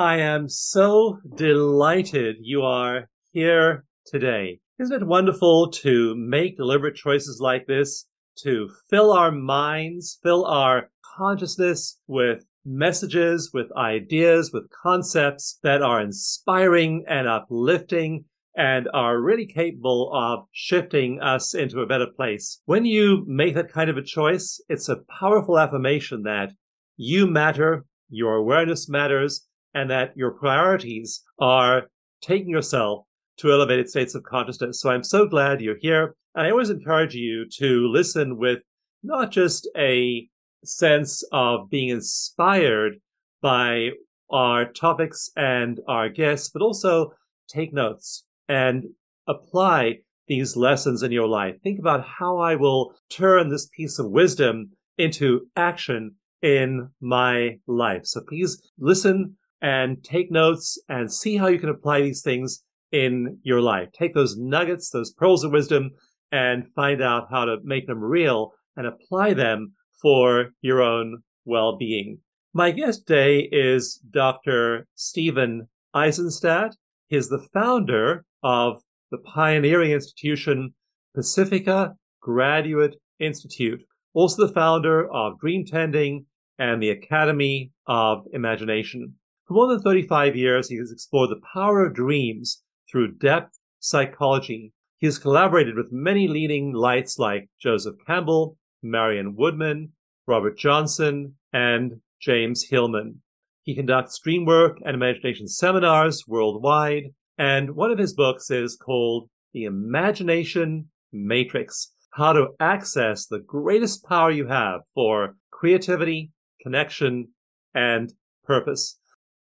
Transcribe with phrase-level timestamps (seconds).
[0.00, 4.60] I am so delighted you are here today.
[4.78, 8.06] Isn't it wonderful to make deliberate choices like this,
[8.38, 10.88] to fill our minds, fill our
[11.18, 18.24] consciousness with messages, with ideas, with concepts that are inspiring and uplifting
[18.56, 22.62] and are really capable of shifting us into a better place.
[22.64, 26.54] When you make that kind of a choice, it's a powerful affirmation that
[26.96, 31.84] you matter, your awareness matters, and that your priorities are
[32.22, 33.04] taking yourself
[33.38, 34.80] to elevated states of consciousness.
[34.80, 36.14] So I'm so glad you're here.
[36.34, 38.60] And I always encourage you to listen with
[39.02, 40.28] not just a
[40.64, 43.00] sense of being inspired
[43.40, 43.90] by
[44.30, 47.12] our topics and our guests, but also
[47.48, 48.84] take notes and
[49.26, 49.98] apply
[50.28, 51.56] these lessons in your life.
[51.62, 58.02] Think about how I will turn this piece of wisdom into action in my life.
[58.04, 63.38] So please listen and take notes and see how you can apply these things in
[63.42, 63.88] your life.
[63.92, 65.90] Take those nuggets, those pearls of wisdom,
[66.32, 72.18] and find out how to make them real and apply them for your own well-being.
[72.52, 74.86] My guest today is Dr.
[74.94, 76.72] Stephen Aizenstat.
[77.08, 80.74] He's the founder of the pioneering institution
[81.14, 83.82] Pacifica Graduate Institute,
[84.14, 86.26] also the founder of Dream Tending
[86.58, 89.14] and the Academy of Imagination.
[89.50, 94.72] For more than 35 years, he has explored the power of dreams through depth psychology.
[94.98, 99.90] He has collaborated with many leading lights like Joseph Campbell, Marion Woodman,
[100.28, 103.22] Robert Johnson, and James Hillman.
[103.64, 107.06] He conducts dream work and imagination seminars worldwide,
[107.36, 114.04] and one of his books is called The Imagination Matrix How to Access the Greatest
[114.04, 116.30] Power You Have for Creativity,
[116.62, 117.30] Connection,
[117.74, 118.12] and
[118.44, 118.99] Purpose.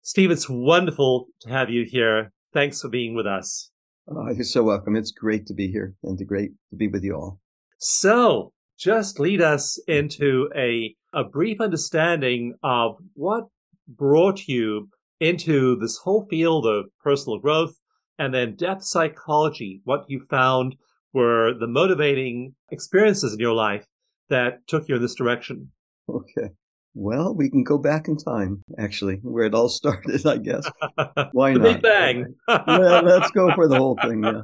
[0.07, 2.31] Steve, it's wonderful to have you here.
[2.53, 3.71] Thanks for being with us.
[4.07, 4.95] Oh, you're so welcome.
[4.95, 7.41] It's great to be here and to great to be with you all.
[7.77, 13.47] So, just lead us into a a brief understanding of what
[13.85, 14.87] brought you
[15.19, 17.75] into this whole field of personal growth
[18.17, 19.81] and then depth psychology.
[19.83, 20.77] What you found
[21.11, 23.87] were the motivating experiences in your life
[24.29, 25.73] that took you in this direction.
[26.07, 26.51] Okay.
[26.99, 30.67] Well, we can go back in time, actually, where it all started, I guess.
[31.31, 31.73] Why the not?
[31.73, 32.35] Big Bang.
[32.49, 34.41] yeah, let's go for the whole thing, yeah.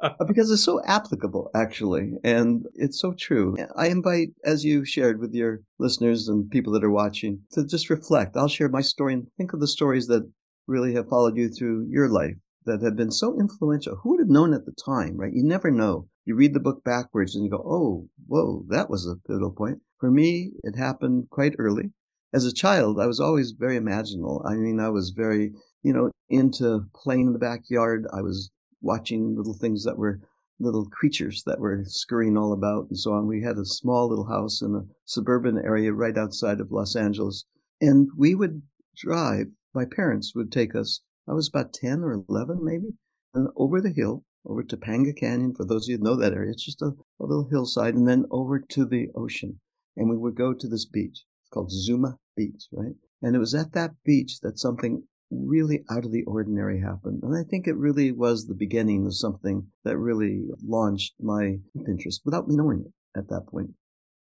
[0.00, 3.56] Uh, because it's so applicable, actually, and it's so true.
[3.76, 7.90] I invite, as you shared with your listeners and people that are watching, to just
[7.90, 8.36] reflect.
[8.36, 10.30] I'll share my story and think of the stories that
[10.68, 13.96] really have followed you through your life that have been so influential.
[14.02, 15.32] Who would have known at the time, right?
[15.32, 16.06] You never know.
[16.28, 19.80] You read the book backwards and you go, oh, whoa, that was a pivotal point.
[19.98, 21.90] For me, it happened quite early.
[22.34, 24.44] As a child, I was always very imaginal.
[24.44, 28.06] I mean, I was very, you know, into playing in the backyard.
[28.12, 28.50] I was
[28.82, 30.20] watching little things that were
[30.60, 33.26] little creatures that were scurrying all about and so on.
[33.26, 37.46] We had a small little house in a suburban area right outside of Los Angeles.
[37.80, 38.60] And we would
[38.94, 42.88] drive, my parents would take us, I was about 10 or 11 maybe,
[43.32, 45.54] and over the hill, over Topanga Canyon.
[45.54, 48.08] For those of you who know that area, it's just a, a little hillside, and
[48.08, 49.60] then over to the ocean
[49.98, 51.24] and we would go to this beach.
[51.42, 52.94] It's called Zuma Beach, right?
[53.20, 57.22] And it was at that beach that something really out of the ordinary happened.
[57.22, 62.22] And I think it really was the beginning of something that really launched my interest
[62.24, 63.70] without me knowing it at that point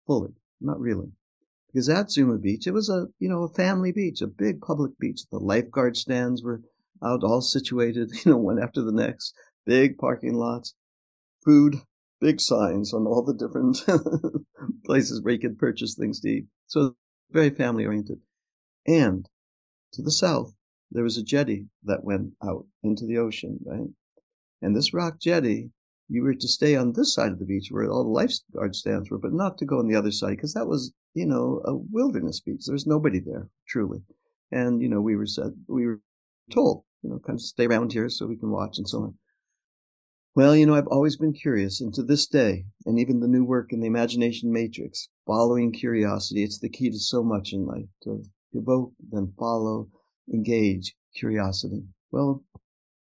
[0.08, 0.32] fully,
[0.62, 1.12] not really.
[1.68, 4.98] Because at Zuma Beach, it was a, you know, a family beach, a big public
[4.98, 5.22] beach.
[5.30, 6.62] The lifeguard stands were
[7.04, 9.34] out all situated, you know, one after the next,
[9.70, 10.74] big parking lots,
[11.46, 11.76] food
[12.20, 13.86] big signs on all the different
[14.86, 16.46] places where you could purchase things to eat.
[16.66, 16.96] So
[17.30, 18.18] very family oriented.
[18.88, 19.30] And
[19.94, 20.56] to the south,
[20.90, 23.90] there was a jetty that went out into the ocean, right?
[24.60, 25.70] And this rock jetty,
[26.08, 29.12] you were to stay on this side of the beach where all the lifeguard stands
[29.12, 31.76] were, but not to go on the other side because that was, you know, a
[31.76, 32.66] wilderness beach.
[32.66, 34.00] There was nobody there, truly.
[34.52, 36.02] And, you know, we were said, we were
[36.52, 39.14] told, you know, kind of stay around here so we can watch and so on.
[40.36, 43.44] Well, you know, I've always been curious, and to this day, and even the new
[43.44, 47.90] work in the Imagination Matrix, following curiosity, it's the key to so much in life
[48.04, 48.24] to
[48.54, 49.90] evoke, then follow,
[50.32, 51.88] engage curiosity.
[52.12, 52.44] Well,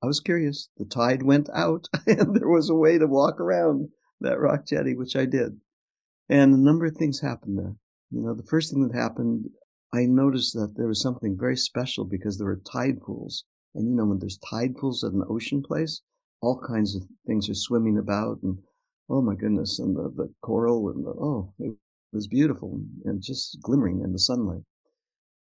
[0.02, 0.70] I was curious.
[0.78, 3.90] The tide went out, and there was a way to walk around
[4.20, 5.60] that rock jetty, which I did.
[6.30, 7.76] And a number of things happened there.
[8.10, 9.50] You know, the first thing that happened,
[9.92, 13.44] I noticed that there was something very special because there were tide pools.
[13.74, 16.00] And you know, when there's tide pools at an ocean place,
[16.40, 18.58] all kinds of things are swimming about and
[19.10, 21.74] oh my goodness and the, the coral and the, oh it
[22.12, 24.62] was beautiful and just glimmering in the sunlight.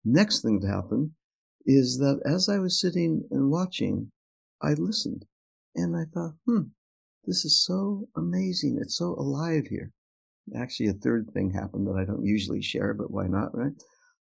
[0.04, 1.10] Next thing that happened
[1.66, 4.10] is that as i was sitting and watching
[4.62, 5.24] i listened
[5.76, 6.62] and i thought hmm
[7.26, 8.78] this is so amazing.
[8.82, 9.92] It's so alive here.
[10.56, 13.72] Actually a third thing happened that i don't usually share but why not right?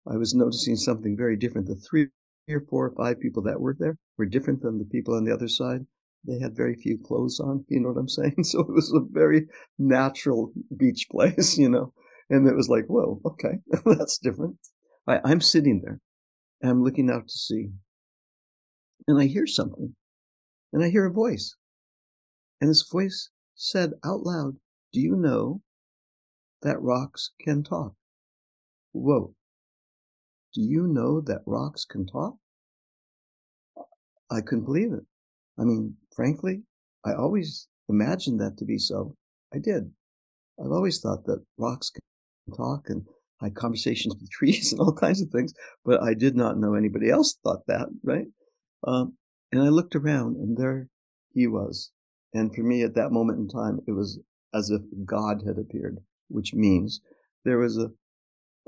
[0.06, 1.68] I was noticing something very different.
[1.68, 2.08] The three
[2.48, 5.34] or four or five people that were there were different than the people on the
[5.34, 5.86] other side
[6.24, 8.36] they had very few clothes on, you know what I'm saying?
[8.44, 9.46] So it was a very
[9.78, 11.92] natural beach place, you know.
[12.30, 14.56] And it was like, whoa, okay, that's different.
[15.06, 16.00] I, I'm sitting there
[16.62, 17.70] I'm looking out to sea.
[19.06, 19.94] And I hear something.
[20.72, 21.54] And I hear a voice.
[22.60, 24.56] And this voice said out loud,
[24.92, 25.62] Do you know
[26.62, 27.94] that rocks can talk?
[28.92, 29.34] Whoa.
[30.54, 32.36] Do you know that rocks can talk?
[34.30, 35.04] I couldn't believe it.
[35.58, 36.60] I mean, frankly,
[37.06, 39.14] I always imagined that to be so.
[39.54, 39.88] I did.
[40.58, 43.04] I've always thought that rocks can talk and
[43.40, 45.54] had conversations with trees and all kinds of things,
[45.84, 48.26] but I did not know anybody else thought that, right?
[48.84, 49.16] Um,
[49.52, 50.88] and I looked around and there
[51.34, 51.92] he was.
[52.34, 54.18] And for me at that moment in time, it was
[54.52, 57.00] as if God had appeared, which means
[57.44, 57.90] there was a,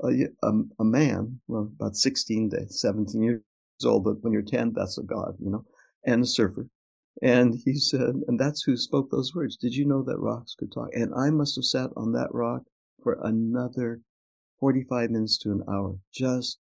[0.03, 3.41] a, a, a man, well, about 16 to 17 years
[3.83, 5.65] old, but when you're 10, that's a God, you know,
[6.05, 6.69] and a surfer
[7.21, 9.55] and he said, and that's who spoke those words.
[9.55, 10.89] Did you know that rocks could talk?
[10.93, 12.63] And I must have sat on that rock
[13.01, 14.01] for another
[14.59, 16.59] 45 minutes to an hour, just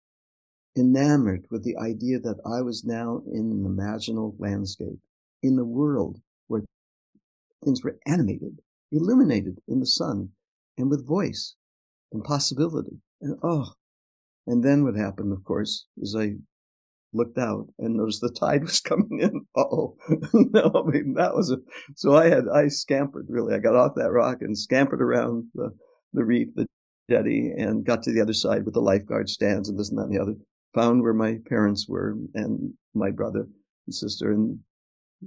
[0.76, 5.00] enamored with the idea that I was now in an imaginal landscape,
[5.42, 6.62] in a world where
[7.64, 8.60] things were animated,
[8.92, 10.30] illuminated in the sun,
[10.76, 11.54] and with voice
[12.12, 13.00] and possibility.
[13.20, 13.72] And oh,
[14.46, 16.34] and then what happened, of course, is I
[17.14, 19.46] looked out and noticed the tide was coming in.
[19.56, 19.96] oh,
[20.32, 21.58] no, I mean that was a.
[21.96, 23.54] So I had I scampered really.
[23.54, 25.70] I got off that rock and scampered around the
[26.12, 26.66] the reef, the
[27.10, 30.04] jetty, and got to the other side with the lifeguard stands and this and that
[30.04, 30.34] and the other.
[30.74, 33.46] Found where my parents were and my brother
[33.86, 34.58] and sister and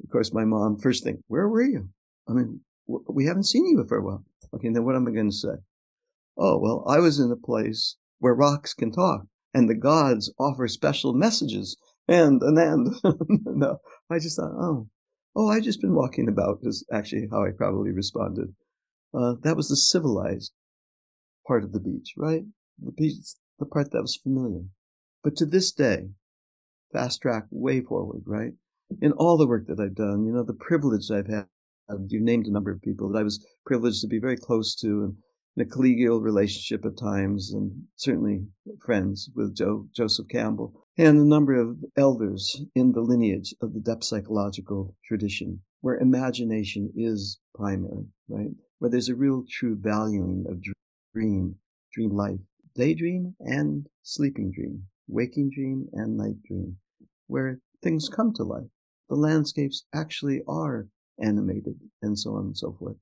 [0.04, 0.78] of course my mom.
[0.78, 1.90] First thing, where were you?
[2.30, 4.24] I mean, we haven't seen you for a while.
[4.54, 5.56] Okay, then what am I going to say?
[6.38, 9.26] Oh well, I was in a place where rocks can talk
[9.58, 11.78] and the gods offer special messages.
[12.08, 12.96] And and and
[13.46, 14.88] no i just thought oh
[15.36, 18.54] oh i just been walking about is actually how i probably responded.
[19.14, 20.54] Uh, that was the civilized
[21.48, 22.44] part of the beach right?
[22.82, 23.16] The beach
[23.60, 24.66] the part that was familiar.
[25.24, 26.12] But to this day
[26.94, 28.54] fast track way forward right?
[29.02, 31.48] In all the work that i've done you know the privilege i've had
[32.08, 35.04] you named a number of people that i was privileged to be very close to
[35.04, 35.16] and
[35.58, 38.46] in a collegial relationship at times, and certainly
[38.86, 39.58] friends with
[39.92, 45.60] Joseph Campbell, and a number of elders in the lineage of the depth psychological tradition,
[45.82, 48.52] where imagination is primary, right?
[48.78, 50.62] Where there's a real true valuing of
[51.14, 51.56] dream,
[51.92, 52.40] dream life,
[52.76, 56.78] daydream and sleeping dream, waking dream and night dream,
[57.26, 58.70] where things come to life.
[59.10, 60.88] The landscapes actually are
[61.20, 62.98] animated and so on and so forth.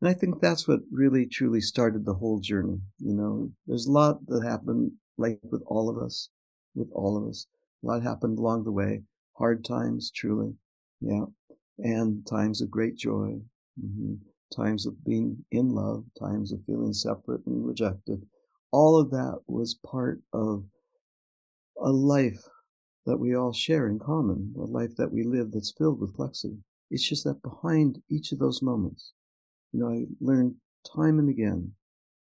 [0.00, 2.80] And I think that's what really truly started the whole journey.
[2.98, 6.28] You know, there's a lot that happened, like with all of us,
[6.74, 7.46] with all of us.
[7.82, 9.02] A lot happened along the way.
[9.38, 10.54] Hard times, truly.
[11.00, 11.24] Yeah.
[11.78, 13.40] And times of great joy.
[13.82, 14.14] Mm-hmm.
[14.54, 18.24] Times of being in love, times of feeling separate and rejected.
[18.72, 20.64] All of that was part of
[21.82, 22.42] a life
[23.06, 26.58] that we all share in common, a life that we live that's filled with complexity.
[26.90, 29.12] It's just that behind each of those moments,
[29.74, 30.54] you know, I learned
[30.94, 31.72] time and again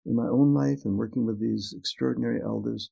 [0.05, 2.89] in my own life and working with these extraordinary elders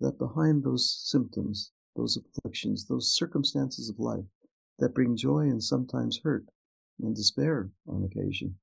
[0.00, 4.24] that behind those symptoms, those afflictions, those circumstances of life
[4.78, 6.44] that bring joy and sometimes hurt
[7.00, 8.54] and despair on occasion,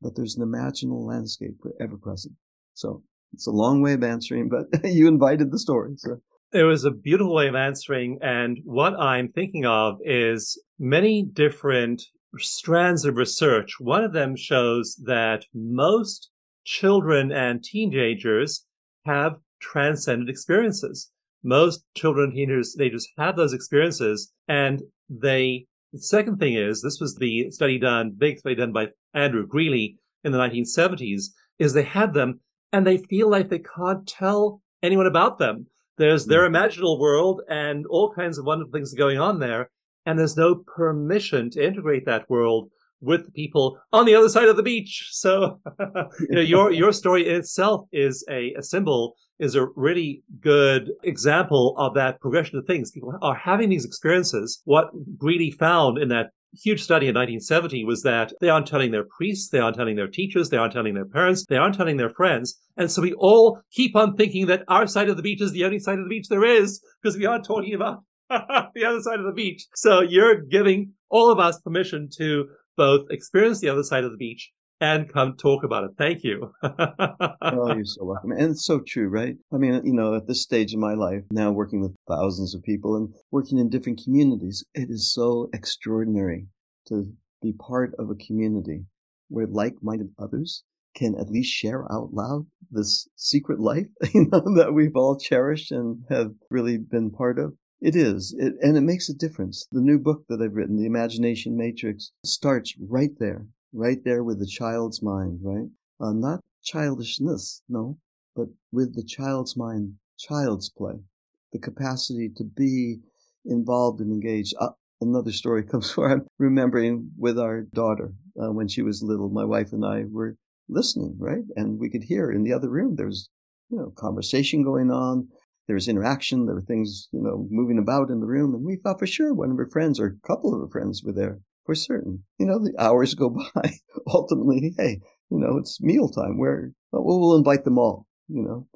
[0.00, 2.34] that there's an imaginal landscape ever present.
[2.74, 5.94] So it's a long way of answering, but you invited the story.
[5.96, 6.20] So.
[6.52, 8.20] It was a beautiful way of answering.
[8.22, 12.04] And what I'm thinking of is many different
[12.38, 13.80] strands of research.
[13.80, 16.30] One of them shows that most
[16.64, 18.66] children and teenagers
[19.06, 21.10] have transcendent experiences.
[21.44, 27.14] most children, and teenagers, have those experiences and they, the second thing is, this was
[27.14, 31.26] the study done, big study done by Andrew Greeley in the 1970s,
[31.58, 32.40] is they had them
[32.72, 35.66] and they feel like they can't tell anyone about them.
[35.96, 36.54] There's their mm.
[36.54, 39.70] imaginal world and all kinds of wonderful things going on there.
[40.08, 42.70] And there's no permission to integrate that world
[43.02, 45.08] with the people on the other side of the beach.
[45.12, 45.60] So,
[46.20, 51.74] you know, your, your story itself is a, a symbol, is a really good example
[51.76, 52.90] of that progression of things.
[52.90, 54.62] People are having these experiences.
[54.64, 54.86] What
[55.18, 59.50] Greeley found in that huge study in 1970 was that they aren't telling their priests,
[59.50, 62.58] they aren't telling their teachers, they aren't telling their parents, they aren't telling their friends.
[62.78, 65.66] And so we all keep on thinking that our side of the beach is the
[65.66, 68.02] only side of the beach there is because we aren't talking about
[68.74, 69.66] the other side of the beach.
[69.74, 74.16] So you're giving all of us permission to both experience the other side of the
[74.16, 75.90] beach and come talk about it.
[75.98, 76.52] Thank you.
[76.62, 78.32] oh, you're so welcome.
[78.32, 79.34] And it's so true, right?
[79.52, 82.62] I mean, you know, at this stage in my life, now working with thousands of
[82.62, 86.46] people and working in different communities, it is so extraordinary
[86.88, 88.84] to be part of a community
[89.28, 94.72] where like-minded others can at least share out loud this secret life, you know, that
[94.74, 97.52] we've all cherished and have really been part of.
[97.80, 99.68] It is, it, and it makes a difference.
[99.70, 104.40] The new book that I've written, The Imagination Matrix, starts right there, right there with
[104.40, 105.68] the child's mind, right?
[106.00, 107.96] Uh, not childishness, no,
[108.34, 111.04] but with the child's mind, child's play,
[111.52, 112.98] the capacity to be
[113.44, 114.54] involved and engaged.
[114.58, 114.70] Uh,
[115.00, 119.28] another story comes where I'm remembering with our daughter uh, when she was little.
[119.28, 120.36] My wife and I were
[120.68, 123.28] listening, right, and we could hear in the other room there was,
[123.70, 125.28] you know, conversation going on
[125.68, 128.76] there was interaction, there were things, you know, moving about in the room, and we
[128.76, 131.40] thought for sure one of her friends or a couple of her friends were there
[131.66, 132.24] for certain.
[132.38, 133.74] You know, the hours go by.
[134.08, 136.38] Ultimately, hey, you know, it's mealtime.
[136.38, 138.06] Where well, we'll invite them all.
[138.28, 138.66] You know,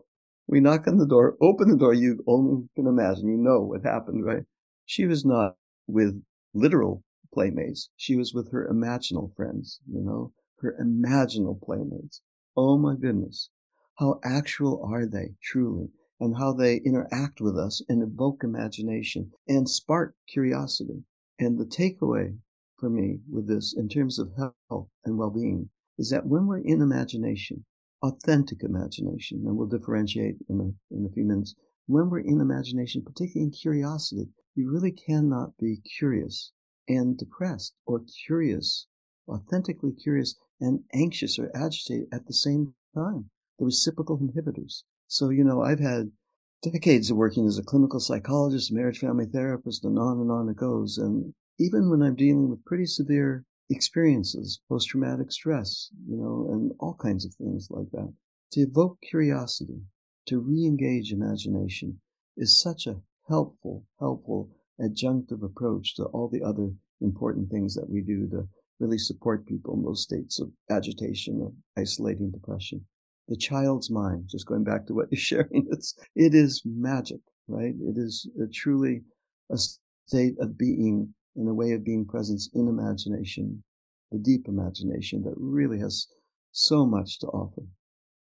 [0.46, 1.94] we knock on the door, open the door.
[1.94, 3.28] You only can imagine.
[3.28, 4.44] You know what happened, right?
[4.84, 5.56] She was not
[5.86, 6.22] with
[6.54, 7.88] literal playmates.
[7.96, 9.80] She was with her imaginal friends.
[9.90, 12.20] You know, her imaginal playmates.
[12.56, 13.48] Oh my goodness,
[13.94, 15.88] how actual are they truly?
[16.22, 21.02] And how they interact with us and evoke imagination and spark curiosity.
[21.40, 22.38] And the takeaway
[22.78, 26.80] for me with this in terms of health and well-being is that when we're in
[26.80, 27.64] imagination,
[28.04, 33.02] authentic imagination, and we'll differentiate in a, in a few minutes, when we're in imagination,
[33.02, 36.52] particularly in curiosity, you really cannot be curious
[36.86, 38.86] and depressed or curious,
[39.26, 43.28] authentically curious and anxious or agitated at the same time.
[43.58, 44.84] The reciprocal inhibitors.
[45.14, 46.10] So, you know, I've had
[46.62, 50.56] decades of working as a clinical psychologist, marriage family therapist, and on and on it
[50.56, 50.96] goes.
[50.96, 56.72] And even when I'm dealing with pretty severe experiences, post traumatic stress, you know, and
[56.80, 58.10] all kinds of things like that,
[58.52, 59.82] to evoke curiosity,
[60.28, 62.00] to re engage imagination
[62.38, 64.48] is such a helpful, helpful
[64.80, 68.48] adjunctive approach to all the other important things that we do to
[68.80, 72.86] really support people in those states of agitation, of isolating depression
[73.28, 77.74] the child's mind, just going back to what you're sharing, it's, it is magic, right?
[77.80, 79.02] It is a truly
[79.50, 79.58] a
[80.06, 83.62] state of being and a way of being presence in imagination,
[84.10, 86.06] the deep imagination that really has
[86.50, 87.62] so much to offer.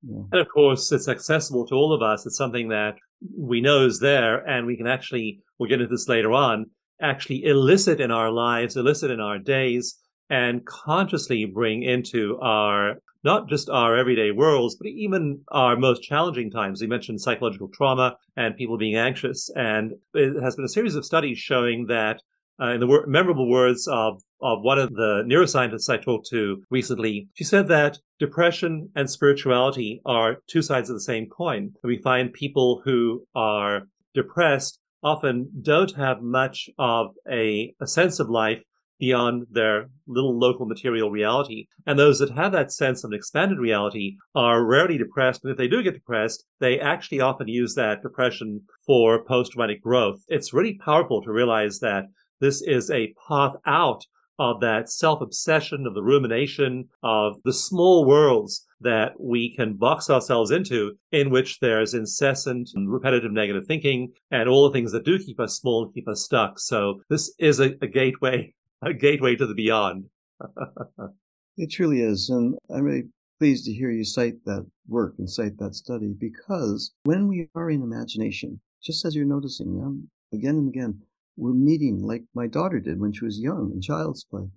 [0.02, 0.22] Yeah.
[0.32, 2.24] And of course, it's accessible to all of us.
[2.24, 2.94] It's something that
[3.36, 6.66] we know is there, and we can actually, we'll get into this later on,
[7.02, 9.98] actually elicit in our lives, elicit in our days,
[10.30, 16.50] and consciously bring into our not just our everyday worlds, but even our most challenging
[16.50, 16.80] times.
[16.80, 19.50] You mentioned psychological trauma and people being anxious.
[19.54, 22.22] And it has been a series of studies showing that,
[22.60, 26.62] uh, in the wor- memorable words of, of one of the neuroscientists I talked to
[26.70, 31.72] recently, she said that depression and spirituality are two sides of the same coin.
[31.82, 33.82] We find people who are
[34.14, 38.62] depressed often don't have much of a, a sense of life
[39.00, 41.66] beyond their little local material reality.
[41.86, 45.42] And those that have that sense of an expanded reality are rarely depressed.
[45.42, 49.82] And if they do get depressed, they actually often use that depression for post traumatic
[49.82, 50.22] growth.
[50.28, 52.04] It's really powerful to realize that
[52.40, 54.04] this is a path out
[54.38, 60.08] of that self obsession, of the rumination, of the small worlds that we can box
[60.08, 65.04] ourselves into, in which there's incessant and repetitive negative thinking and all the things that
[65.04, 66.58] do keep us small and keep us stuck.
[66.58, 70.06] So this is a, a gateway a gateway to the beyond.
[71.56, 72.30] it truly is.
[72.30, 73.08] And I'm really
[73.38, 77.70] pleased to hear you cite that work and cite that study because when we are
[77.70, 81.00] in imagination, just as you're noticing um, again and again,
[81.36, 84.48] we're meeting like my daughter did when she was young in child's play.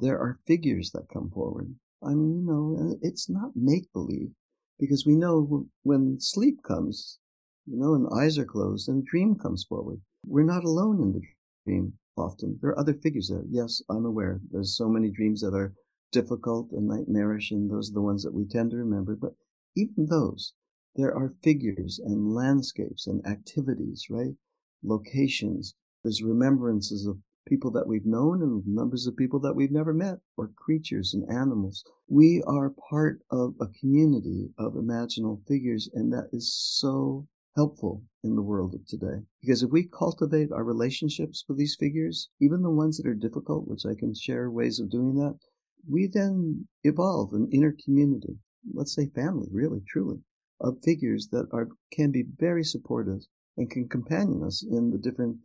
[0.00, 1.72] There are figures that come forward.
[2.02, 4.30] I mean, you know, it's not make believe
[4.78, 7.18] because we know when sleep comes,
[7.66, 10.00] you know, and eyes are closed and a dream comes forward.
[10.26, 11.20] We're not alone in the
[11.64, 12.58] dream often.
[12.60, 13.44] There are other figures there.
[13.48, 14.40] Yes, I'm aware.
[14.50, 15.74] There's so many dreams that are
[16.12, 19.16] difficult and nightmarish, and those are the ones that we tend to remember.
[19.16, 19.34] But
[19.76, 20.52] even those,
[20.94, 24.34] there are figures and landscapes and activities, right?
[24.82, 25.74] Locations.
[26.02, 30.20] There's remembrances of people that we've known and numbers of people that we've never met,
[30.36, 31.84] or creatures and animals.
[32.08, 38.34] We are part of a community of imaginal figures, and that is so helpful in
[38.34, 39.22] the world of today.
[39.40, 43.68] Because if we cultivate our relationships with these figures, even the ones that are difficult,
[43.68, 45.38] which I can share ways of doing that,
[45.88, 48.38] we then evolve an inner community,
[48.72, 50.18] let's say family, really, truly,
[50.60, 53.20] of figures that are can be very supportive
[53.56, 55.36] and can companion us in the different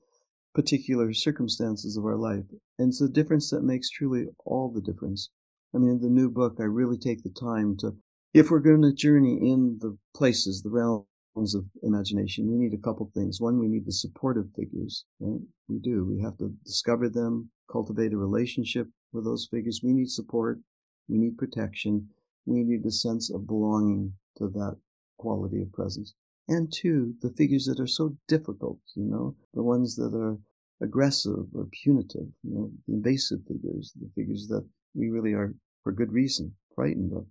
[0.55, 2.45] particular circumstances of our life.
[2.77, 5.29] And it's the difference that makes truly all the difference.
[5.75, 7.91] I mean, in the new book, I really take the time to,
[8.33, 11.05] if we're going to journey in the places, the realms,
[11.55, 13.39] of imagination, we need a couple things.
[13.39, 15.41] One, we need the supportive figures, right?
[15.67, 16.05] We do.
[16.05, 19.81] We have to discover them, cultivate a relationship with those figures.
[19.83, 20.59] We need support.
[21.07, 22.09] We need protection.
[22.45, 24.77] We need a sense of belonging to that
[25.17, 26.13] quality of presence.
[26.47, 30.37] And two, the figures that are so difficult, you know, the ones that are
[30.81, 34.65] aggressive or punitive, you know, the invasive figures, the figures that
[34.95, 35.53] we really are,
[35.83, 37.25] for good reason, frightened of,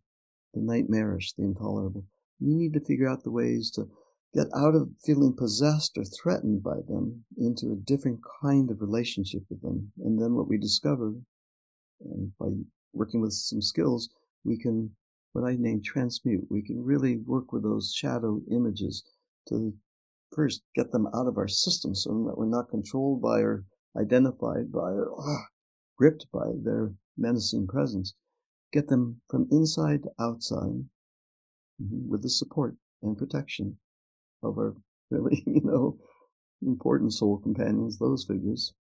[0.55, 2.05] the nightmarish, the intolerable.
[2.41, 3.89] We need to figure out the ways to
[4.35, 9.43] get out of feeling possessed or threatened by them into a different kind of relationship
[9.49, 9.93] with them.
[9.99, 11.15] And then what we discover,
[12.01, 12.49] and by
[12.93, 14.09] working with some skills,
[14.45, 14.95] we can,
[15.33, 19.03] what I name transmute, we can really work with those shadow images
[19.49, 19.75] to
[20.35, 23.65] first get them out of our system so that we're not controlled by or
[23.97, 25.47] identified by or ah,
[25.97, 28.15] gripped by their menacing presence.
[28.73, 30.85] Get them from inside to outside.
[31.79, 33.77] With the support and protection
[34.43, 34.75] of our
[35.11, 35.99] really, you know,
[36.63, 38.75] important soul companions, those figures.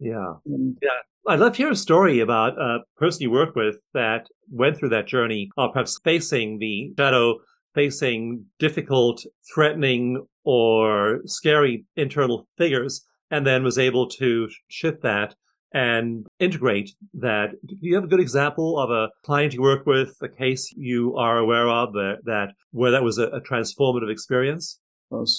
[0.00, 0.34] Yeah.
[0.46, 0.90] And, yeah.
[1.26, 4.90] I'd love to hear a story about a person you work with that went through
[4.90, 7.38] that journey of perhaps facing the shadow,
[7.74, 15.34] facing difficult, threatening, or scary internal figures, and then was able to shift that
[15.74, 17.50] and integrate that.
[17.66, 21.16] Do you have a good example of a client you work with, a case you
[21.16, 24.78] are aware of that, that where that was a, a transformative experience?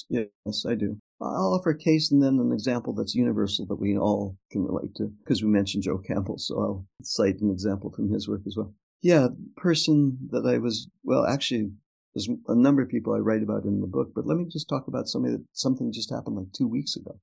[0.09, 0.97] yes, I do.
[1.21, 4.93] I'll offer a case and then an example that's universal that we all can relate
[4.95, 8.57] to, because we mentioned Joe Campbell, so I'll cite an example from his work as
[8.57, 8.73] well.
[9.01, 11.71] Yeah, person that I was, well, actually,
[12.13, 14.67] there's a number of people I write about in the book, but let me just
[14.67, 17.19] talk about somebody that something just happened like two weeks ago.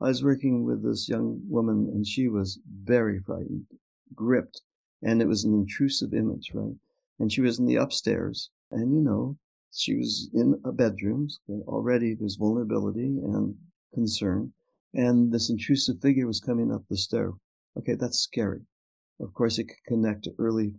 [0.00, 3.66] I was working with this young woman and she was very frightened,
[4.14, 4.62] gripped,
[5.02, 6.76] and it was an intrusive image, right?
[7.18, 9.36] And she was in the upstairs and you know,
[9.72, 11.28] she was in a bedroom.
[11.66, 13.56] Already there's vulnerability and
[13.92, 14.52] concern.
[14.94, 17.32] And this intrusive figure was coming up the stair.
[17.76, 18.62] Okay, that's scary.
[19.20, 20.74] Of course, it can connect to early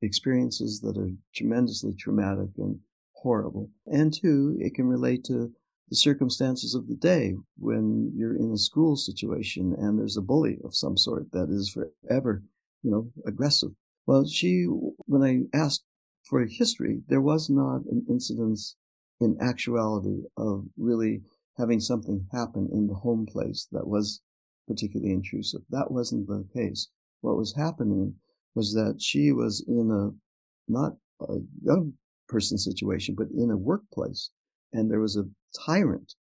[0.00, 2.80] experiences that are tremendously traumatic and
[3.12, 3.70] horrible.
[3.86, 5.52] And two, it can relate to
[5.92, 10.56] the circumstances of the day when you're in a school situation and there's a bully
[10.64, 12.42] of some sort that is forever,
[12.82, 13.72] you know, aggressive.
[14.06, 14.64] Well, she,
[15.04, 15.84] when I asked
[16.24, 18.74] for a history, there was not an incidence
[19.20, 21.24] in actuality of really
[21.58, 24.22] having something happen in the home place that was
[24.66, 25.60] particularly intrusive.
[25.68, 26.88] That wasn't the case.
[27.20, 28.14] What was happening
[28.54, 31.92] was that she was in a, not a young
[32.28, 34.30] person situation, but in a workplace
[34.72, 35.28] and there was a
[35.66, 36.14] tyrant,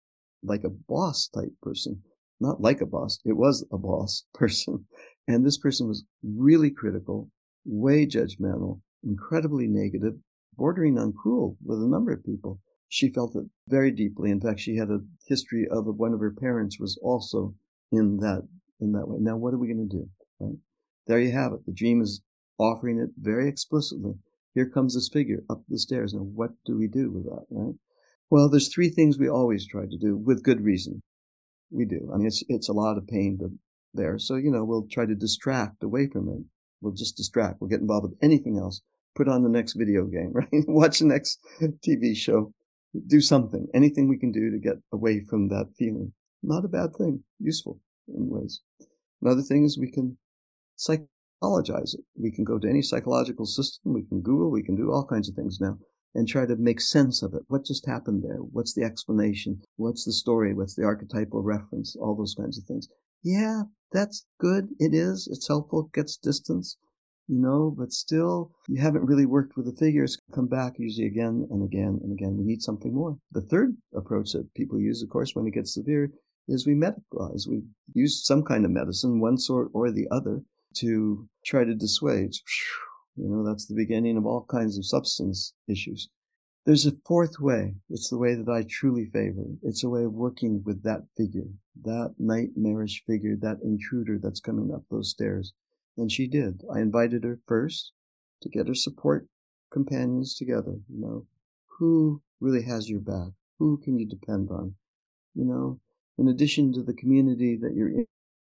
[0.43, 2.03] like a boss type person,
[2.41, 4.87] not like a boss, it was a boss person.
[5.29, 7.31] And this person was really critical,
[7.65, 10.15] way judgmental, incredibly negative,
[10.57, 12.61] bordering on cruel with a number of people.
[12.89, 14.31] She felt it very deeply.
[14.31, 17.55] In fact, she had a history of one of her parents was also
[17.93, 18.49] in that
[18.81, 19.19] in that way.
[19.21, 20.09] Now, what are we going to do?
[20.41, 20.57] Right?
[21.07, 21.65] There you have it.
[21.67, 22.23] The dream is
[22.59, 24.15] offering it very explicitly.
[24.55, 26.15] Here comes this figure up the stairs.
[26.15, 27.45] Now, what do we do with that?
[27.51, 27.75] Right?
[28.31, 31.03] Well, there's three things we always try to do with good reason.
[31.73, 32.09] We do.
[32.15, 33.51] I mean, it's it's a lot of pain to,
[33.93, 36.45] there, so you know we'll try to distract away from it.
[36.81, 37.61] We'll just distract.
[37.61, 38.83] We'll get involved with anything else.
[39.17, 40.49] Put on the next video game, right?
[40.69, 42.53] Watch the next TV show.
[43.07, 43.67] Do something.
[43.75, 46.13] Anything we can do to get away from that feeling.
[46.43, 47.25] Not a bad thing.
[47.41, 48.61] Useful in ways.
[49.21, 50.19] Another thing is we can
[50.77, 52.05] psychologize it.
[52.17, 53.93] We can go to any psychological system.
[53.93, 54.51] We can Google.
[54.51, 55.79] We can do all kinds of things now
[56.15, 57.43] and try to make sense of it.
[57.49, 58.39] What just happened there?
[58.39, 59.63] What's the explanation?
[59.77, 60.55] What's the story?
[60.55, 61.97] What's the archetypal reference?
[61.97, 62.89] All those kinds of things.
[63.23, 64.69] Yeah, that's good.
[64.79, 65.29] It is.
[65.31, 65.87] It's helpful.
[65.87, 66.77] It gets distance.
[67.31, 70.19] you know, but still you haven't really worked with the figures.
[70.35, 72.37] Come back usually again and again and again.
[72.37, 73.19] We need something more.
[73.31, 76.11] The third approach that people use, of course, when it gets severe
[76.49, 77.49] is we medicalize.
[77.49, 77.63] We
[77.95, 80.43] use some kind of medicine, one sort or the other,
[80.79, 82.33] to try to dissuade.
[83.21, 86.09] You know, that's the beginning of all kinds of substance issues.
[86.65, 87.75] There's a fourth way.
[87.91, 89.45] It's the way that I truly favor.
[89.63, 91.49] It's a way of working with that figure,
[91.83, 95.53] that nightmarish figure, that intruder that's coming up those stairs.
[95.99, 96.63] And she did.
[96.75, 97.93] I invited her first
[98.41, 99.27] to get her support
[99.71, 100.77] companions together.
[100.89, 101.27] You know,
[101.67, 103.33] who really has your back?
[103.59, 104.75] Who can you depend on?
[105.35, 105.81] You know,
[106.17, 107.91] in addition to the community that you're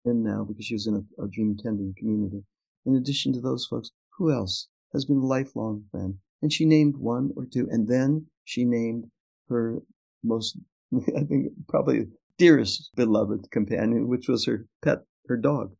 [0.07, 2.45] in now, because she was in a, a dream tending community,
[2.87, 3.91] in addition to those folks,
[4.21, 6.15] who else has been a lifelong friend?
[6.43, 9.07] And she named one or two, and then she named
[9.49, 9.81] her
[10.23, 10.59] most,
[11.17, 12.07] I think, probably
[12.37, 15.73] dearest beloved companion, which was her pet, her dog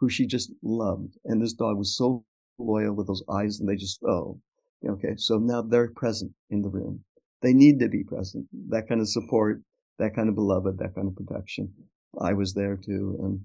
[0.00, 1.16] who she just loved.
[1.24, 2.24] And this dog was so
[2.58, 4.40] loyal with those eyes, and they just, oh,
[4.86, 5.14] okay.
[5.16, 7.04] So now they're present in the room.
[7.42, 8.46] They need to be present.
[8.70, 9.62] That kind of support,
[9.98, 11.72] that kind of beloved, that kind of protection.
[12.20, 13.16] I was there too.
[13.22, 13.40] And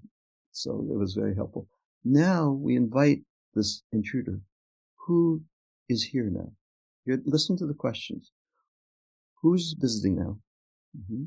[0.51, 1.67] so it was very helpful.
[2.03, 3.21] Now we invite
[3.59, 4.39] this intruder.
[5.05, 5.43] Who
[5.89, 6.51] is here now?
[7.05, 8.31] You're, listen to the questions.
[9.41, 10.39] Who's visiting now?
[10.97, 11.23] Mm-hmm.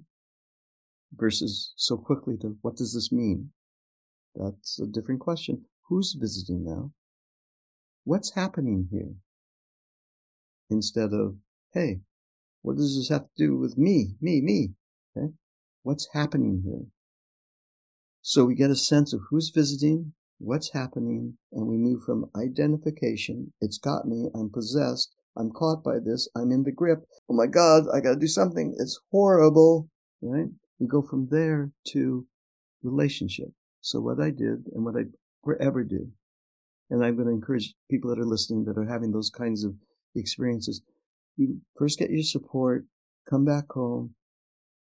[1.15, 3.51] Versus so quickly to what does this mean?
[4.35, 5.65] That's a different question.
[5.89, 6.93] Who's visiting now?
[8.05, 9.13] What's happening here?
[10.71, 11.37] Instead of,
[11.75, 12.01] hey,
[12.63, 14.71] what does this have to do with me, me, me?
[15.15, 15.33] Okay?
[15.83, 16.87] What's happening here?
[18.23, 23.53] So we get a sense of who's visiting, what's happening, and we move from identification,
[23.61, 27.47] it's got me, I'm possessed, I'm caught by this, I'm in the grip, oh my
[27.47, 29.89] God, I gotta do something, it's horrible,
[30.21, 30.49] right?
[30.79, 32.27] We go from there to
[32.83, 33.49] relationship.
[33.81, 35.05] So what I did and what I
[35.45, 36.09] forever do,
[36.91, 39.75] and I'm going to encourage people that are listening that are having those kinds of
[40.15, 40.83] experiences,
[41.37, 42.85] you first get your support,
[43.29, 44.15] come back home,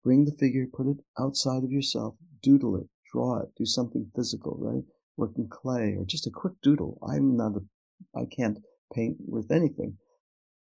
[0.02, 4.56] bring the figure, put it outside of yourself, doodle it, draw it, do something physical,
[4.58, 4.84] right?
[5.20, 6.98] Work in clay or just a quick doodle.
[7.06, 8.58] I'm not a, I can't
[8.94, 9.98] paint with anything,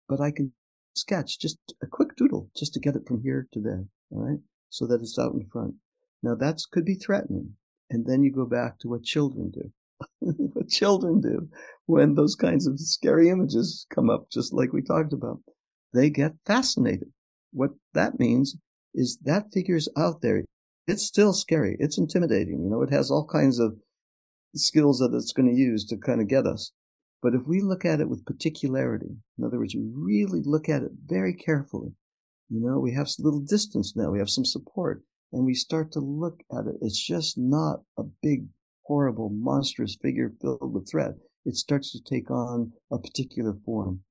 [0.07, 0.53] but I can
[0.93, 4.39] sketch just a quick doodle just to get it from here to there, all right?
[4.69, 5.73] So that it's out in front.
[6.21, 7.55] Now that could be threatening.
[7.89, 9.71] And then you go back to what children do.
[10.19, 11.49] what children do
[11.87, 15.39] when those kinds of scary images come up, just like we talked about.
[15.95, 17.11] They get fascinated.
[17.51, 18.55] What that means
[18.93, 20.45] is that figure's out there.
[20.85, 21.75] It's still scary.
[21.79, 22.63] It's intimidating.
[22.63, 23.77] You know, it has all kinds of
[24.55, 26.71] skills that it's going to use to kind of get us.
[27.21, 30.83] But if we look at it with particularity, in other words, we really look at
[30.83, 31.93] it very carefully,
[32.49, 34.11] you know, we have a little distance now.
[34.11, 38.03] We have some support and we start to look at it, it's just not a
[38.21, 38.47] big,
[38.85, 41.15] horrible, monstrous figure filled with threat.
[41.45, 44.03] It starts to take on a particular form.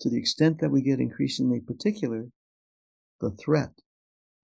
[0.00, 2.28] To the extent that we get increasingly particular,
[3.20, 3.72] the threat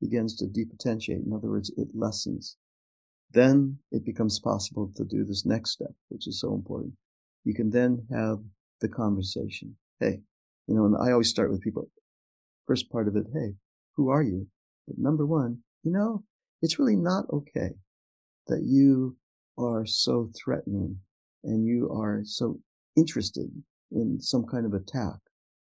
[0.00, 1.24] begins to depotentiate.
[1.24, 2.56] In other words, it lessens.
[3.32, 6.92] Then it becomes possible to do this next step, which is so important.
[7.44, 8.38] You can then have
[8.80, 9.76] the conversation.
[10.00, 10.20] Hey,
[10.66, 11.88] you know, and I always start with people.
[12.66, 13.54] First part of it, hey,
[13.96, 14.46] who are you?
[14.86, 16.24] But number one, you know,
[16.60, 17.70] it's really not okay
[18.48, 19.16] that you
[19.58, 20.98] are so threatening
[21.44, 22.60] and you are so
[22.96, 23.50] interested
[23.90, 25.16] in some kind of attack.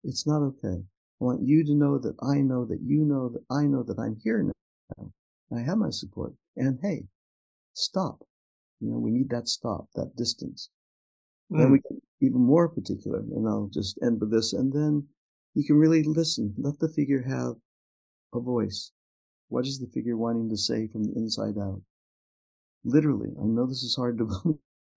[0.04, 0.82] It's not okay.
[1.20, 3.98] I want you to know that I know that you know that I know that
[3.98, 5.12] I'm here now.
[5.56, 6.32] I have my support.
[6.56, 7.04] And hey,
[7.74, 8.22] stop.
[8.80, 10.70] You know, we need that stop, that distance.
[11.52, 11.58] Mm.
[11.58, 14.52] Then we get even more particular, and I'll just end with this.
[14.52, 15.06] And then
[15.54, 16.54] you can really listen.
[16.58, 17.56] Let the figure have
[18.34, 18.92] a voice.
[19.48, 21.82] What is the figure wanting to say from the inside out?
[22.84, 24.24] Literally, I know this is hard to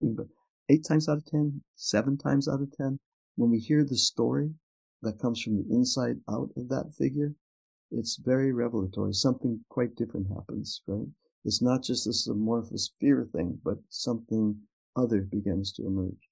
[0.02, 0.28] believe, but
[0.70, 3.00] eight times out of ten, seven times out of ten,
[3.36, 4.54] when we hear the story
[5.02, 7.36] that comes from the inside out of that figure,
[7.92, 9.14] it's very revelatory.
[9.14, 11.08] Something quite different happens, right?
[11.46, 14.58] It's not just this amorphous fear thing, but something
[14.96, 16.30] other begins to emerge.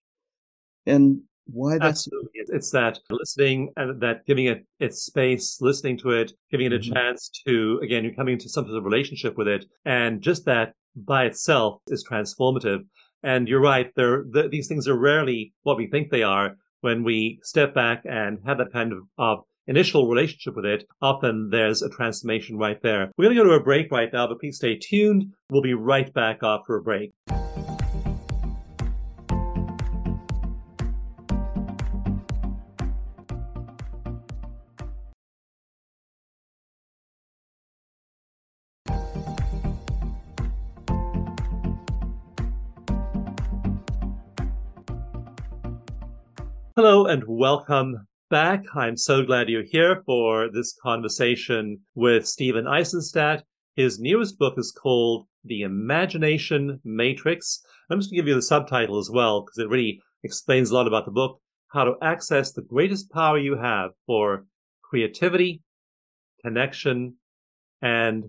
[0.86, 2.30] And why that's Absolutely.
[2.36, 6.80] it's that listening and that giving it its space listening to it giving it a
[6.80, 6.93] mm-hmm.
[6.93, 10.73] chance to again you're coming into some sort of relationship with it and just that
[10.95, 12.80] by itself is transformative
[13.23, 17.04] and you're right there the, these things are rarely what we think they are when
[17.04, 21.82] we step back and have that kind of, of initial relationship with it, often there's
[21.82, 23.12] a transformation right there.
[23.17, 25.34] We're going to go to a break right now, but please stay tuned.
[25.49, 27.12] We'll be right back after a break.
[46.76, 48.63] Hello and welcome back.
[48.76, 53.43] I'm so glad you're here for this conversation with Stephen Aizenstat.
[53.76, 57.63] His newest book is called The Imagination Matrix.
[57.91, 60.74] I'm just going to give you the subtitle as well because it really explains a
[60.74, 64.48] lot about the book how to access the greatest power you have for
[64.82, 65.62] creativity,
[66.43, 67.17] connection,
[67.84, 68.24] and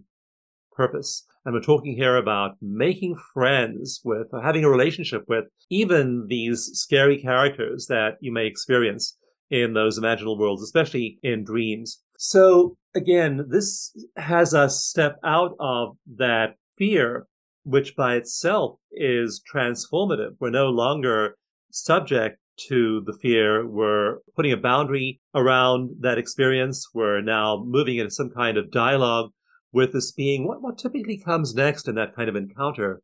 [0.77, 1.25] purpose.
[1.47, 6.73] And we're talking here about making friends with, or having a relationship with even these
[6.75, 9.17] scary characters that you may experience
[9.51, 12.03] in those imaginal worlds, especially in dreams.
[12.17, 17.27] So again, this has us step out of that fear,
[17.65, 20.37] which by itself is transformative.
[20.41, 21.37] We're no longer
[21.71, 23.67] subject to the fear.
[23.67, 26.89] We're putting a boundary around that experience.
[26.95, 29.31] We're now moving into some kind of dialogue
[29.73, 30.47] with this being.
[30.47, 33.03] What, what typically comes next in that kind of encounter?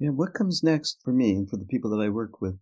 [0.00, 2.58] Yeah, what comes next for me and for the people that I work with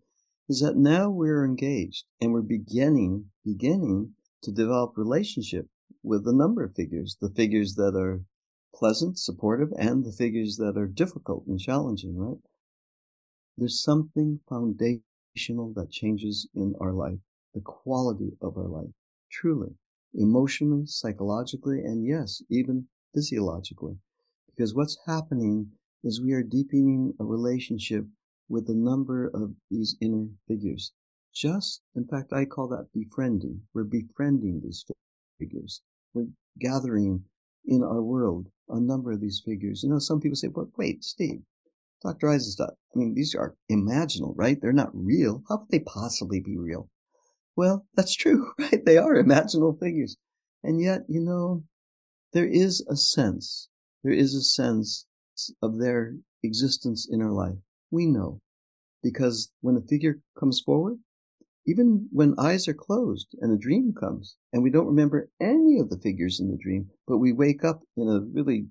[0.49, 5.67] is that now we're engaged and we're beginning, beginning to develop relationship
[6.03, 8.21] with a number of figures, the figures that are
[8.73, 12.37] pleasant, supportive, and the figures that are difficult and challenging, right?
[13.57, 17.19] There's something foundational that changes in our life,
[17.53, 18.93] the quality of our life,
[19.31, 19.75] truly,
[20.13, 23.97] emotionally, psychologically, and yes, even physiologically.
[24.47, 25.71] Because what's happening
[26.03, 28.05] is we are deepening a relationship
[28.49, 30.93] with a number of these inner figures.
[31.33, 33.61] Just, in fact, I call that befriending.
[33.73, 34.85] We're befriending these
[35.37, 35.81] figures.
[36.13, 36.27] We're
[36.59, 37.25] gathering
[37.65, 39.83] in our world a number of these figures.
[39.83, 41.41] You know, some people say, but wait, Steve,
[42.03, 42.27] Dr.
[42.27, 44.59] Aizenstat, I mean, these are imaginal, right?
[44.59, 45.43] They're not real.
[45.49, 46.89] How could they possibly be real?
[47.55, 48.83] Well, that's true, right?
[48.85, 50.17] They are imaginal figures.
[50.63, 51.63] And yet, you know,
[52.33, 53.69] there is a sense,
[54.03, 55.05] there is a sense
[55.61, 57.57] of their existence in our life.
[57.91, 58.41] We know
[59.03, 60.97] because when a figure comes forward,
[61.65, 65.89] even when eyes are closed and a dream comes and we don't remember any of
[65.89, 68.67] the figures in the dream, but we wake up in a really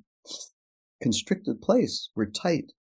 [1.02, 2.72] constricted place, we're tight,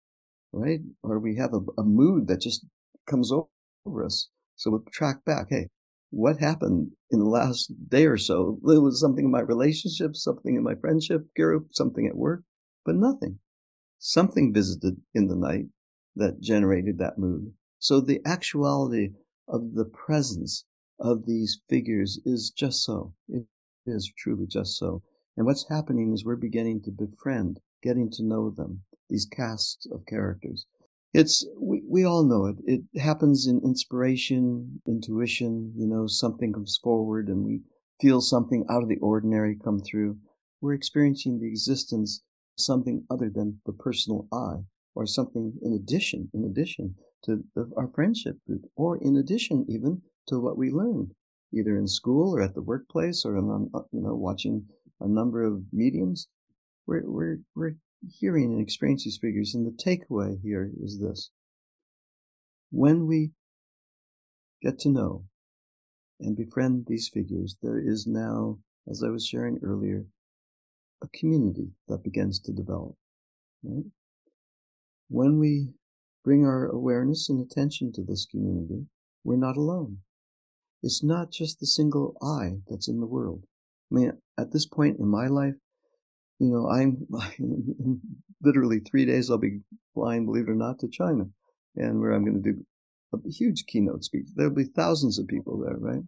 [0.52, 0.80] right?
[1.02, 2.64] Or we have a, a mood that just
[3.06, 4.28] comes over us.
[4.56, 5.48] So we'll track back.
[5.50, 5.68] Hey,
[6.10, 8.58] what happened in the last day or so?
[8.68, 12.42] It was something in my relationship, something in my friendship group, something at work,
[12.84, 13.38] but nothing.
[13.98, 15.66] Something visited in the night
[16.16, 17.52] that generated that mood.
[17.78, 19.10] So the actuality
[19.48, 20.64] of the presence
[20.98, 23.14] of these figures is just so.
[23.28, 23.46] It
[23.86, 25.02] is truly just so.
[25.36, 30.06] And what's happening is we're beginning to befriend, getting to know them, these casts of
[30.06, 30.66] characters.
[31.12, 32.56] It's, we, we all know it.
[32.64, 37.60] It happens in inspiration, intuition, you know, something comes forward and we
[38.00, 40.18] feel something out of the ordinary come through.
[40.60, 42.22] We're experiencing the existence
[42.56, 47.70] of something other than the personal I or something in addition, in addition to the,
[47.76, 51.12] our friendship group, or in addition even to what we learned,
[51.52, 54.66] either in school or at the workplace or on, uh, you know, watching
[55.00, 56.28] a number of mediums.
[56.86, 57.76] We're, we're, we're
[58.18, 59.54] hearing and experiencing these figures.
[59.54, 61.30] And the takeaway here is this.
[62.70, 63.30] When we
[64.62, 65.24] get to know
[66.20, 68.58] and befriend these figures, there is now,
[68.90, 70.04] as I was sharing earlier,
[71.02, 72.94] a community that begins to develop.
[73.62, 73.84] Right?
[75.08, 75.68] When we
[76.24, 78.86] bring our awareness and attention to this community,
[79.24, 79.98] we're not alone.
[80.82, 83.44] It's not just the single I that's in the world.
[83.90, 85.54] I mean, at this point in my life,
[86.38, 87.06] you know, I'm
[88.42, 89.60] literally three days I'll be
[89.94, 91.24] flying, believe it or not, to China,
[91.76, 92.66] and where I'm going to do
[93.12, 94.28] a huge keynote speech.
[94.34, 96.02] There'll be thousands of people there, right?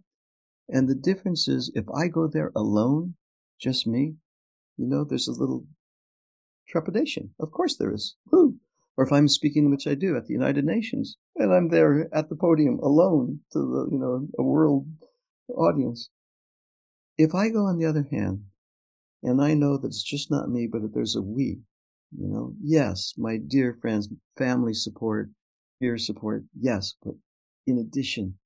[0.69, 3.15] And the difference is, if I go there alone,
[3.61, 4.15] just me,
[4.77, 5.67] you know, there's a little
[6.69, 7.31] trepidation.
[7.41, 8.17] Of course there is.
[8.27, 8.46] Who?
[8.97, 12.29] Or if I'm speaking, which I do at the United Nations, and I'm there at
[12.29, 14.87] the podium alone to the, you know, a world
[15.49, 16.09] audience.
[17.19, 18.45] If I go on the other hand,
[19.23, 21.61] and I know that it's just not me, but that there's a we,
[22.17, 25.31] you know, yes, my dear friends, family support,
[25.81, 27.15] peer support, yes, but
[27.67, 28.39] in addition,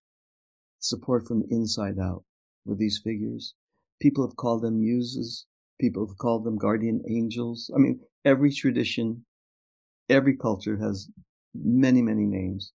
[0.79, 2.25] support from the inside out
[2.65, 3.55] with these figures.
[4.01, 5.47] People have called them muses.
[5.81, 7.71] People have called them guardian angels.
[7.75, 9.25] I mean, every tradition
[10.11, 11.09] every culture has
[11.55, 12.73] many, many names.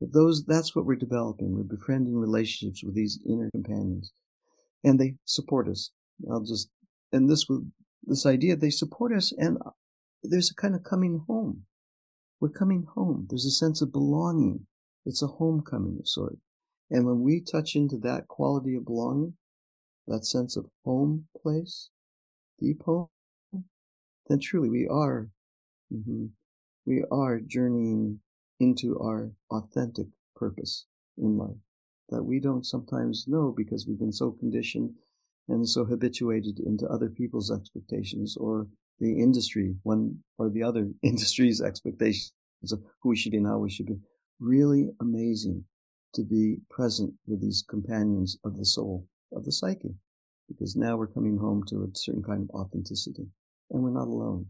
[0.00, 1.54] But those, that's what we're developing.
[1.54, 4.12] We're befriending relationships with these inner companions.
[4.82, 5.90] And they support us.
[6.30, 6.68] I'll just,
[7.12, 7.46] and this,
[8.02, 9.58] this idea, they support us and
[10.22, 11.64] there's a kind of coming home.
[12.40, 13.26] We're coming home.
[13.28, 14.66] There's a sense of belonging.
[15.06, 16.36] It's a homecoming of sort.
[16.90, 19.34] And when we touch into that quality of belonging,
[20.06, 21.88] that sense of home place,
[22.60, 23.08] deep home,
[24.28, 25.28] then truly we are
[25.92, 26.26] mm-hmm,
[26.86, 28.20] we are journeying
[28.60, 30.86] into our authentic purpose
[31.18, 31.56] in life.
[32.10, 34.94] that we don't sometimes know because we've been so conditioned
[35.48, 38.66] and so habituated into other people's expectations or
[39.00, 42.32] the industry, one or the other industry's expectations
[42.72, 43.98] of who we should be and how we should be.
[44.40, 45.64] Really amazing
[46.14, 49.94] to be present with these companions of the soul, of the psyche,
[50.48, 53.26] because now we're coming home to a certain kind of authenticity
[53.70, 54.46] and we're not alone.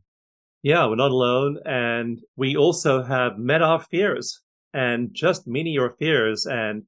[0.64, 1.58] Yeah, we're not alone.
[1.66, 4.40] And we also have met our fears
[4.72, 6.84] and just meeting your fears and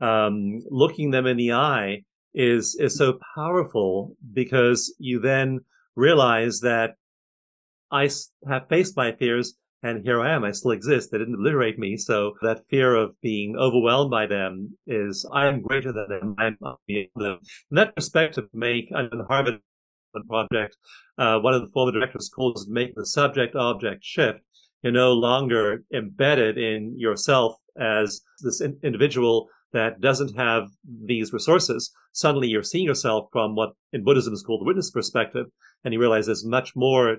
[0.00, 2.02] um, looking them in the eye
[2.34, 5.60] is, is so powerful because you then
[5.94, 6.96] realize that
[7.92, 8.10] I
[8.48, 10.42] have faced my fears and here I am.
[10.42, 11.12] I still exist.
[11.12, 11.96] They didn't obliterate me.
[11.98, 16.34] So that fear of being overwhelmed by them is I am greater than them.
[16.36, 17.38] I'm them.
[17.70, 18.90] In that perspective, make
[19.28, 19.60] Harvard
[20.28, 20.76] project,
[21.18, 24.40] uh, one of the former directors calls make the subject object shift.
[24.82, 30.68] You're no longer embedded in yourself as this in- individual that doesn't have
[31.04, 31.92] these resources.
[32.12, 35.46] Suddenly you're seeing yourself from what in Buddhism is called the witness perspective,
[35.84, 37.18] and you realize there's much more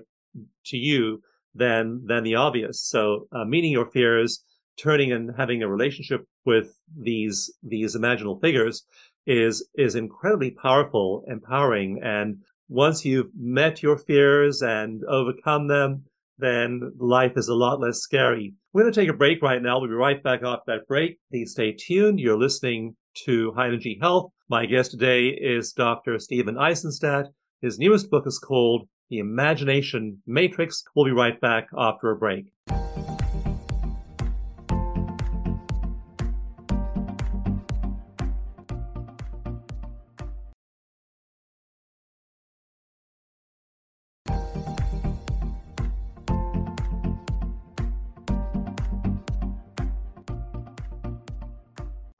[0.66, 1.22] to you
[1.54, 2.82] than than the obvious.
[2.82, 4.44] So uh, meeting your fears,
[4.76, 8.84] turning and having a relationship with these these imaginal figures
[9.26, 12.38] is is incredibly powerful, empowering, and
[12.72, 16.02] once you've met your fears and overcome them,
[16.38, 18.54] then life is a lot less scary.
[18.72, 19.78] We're going to take a break right now.
[19.78, 21.18] We'll be right back after that break.
[21.30, 22.18] Please stay tuned.
[22.18, 24.32] You're listening to High Energy Health.
[24.48, 26.18] My guest today is Dr.
[26.18, 27.26] Stephen Aizenstat.
[27.60, 30.82] His newest book is called The Imagination Matrix.
[30.96, 32.46] We'll be right back after a break.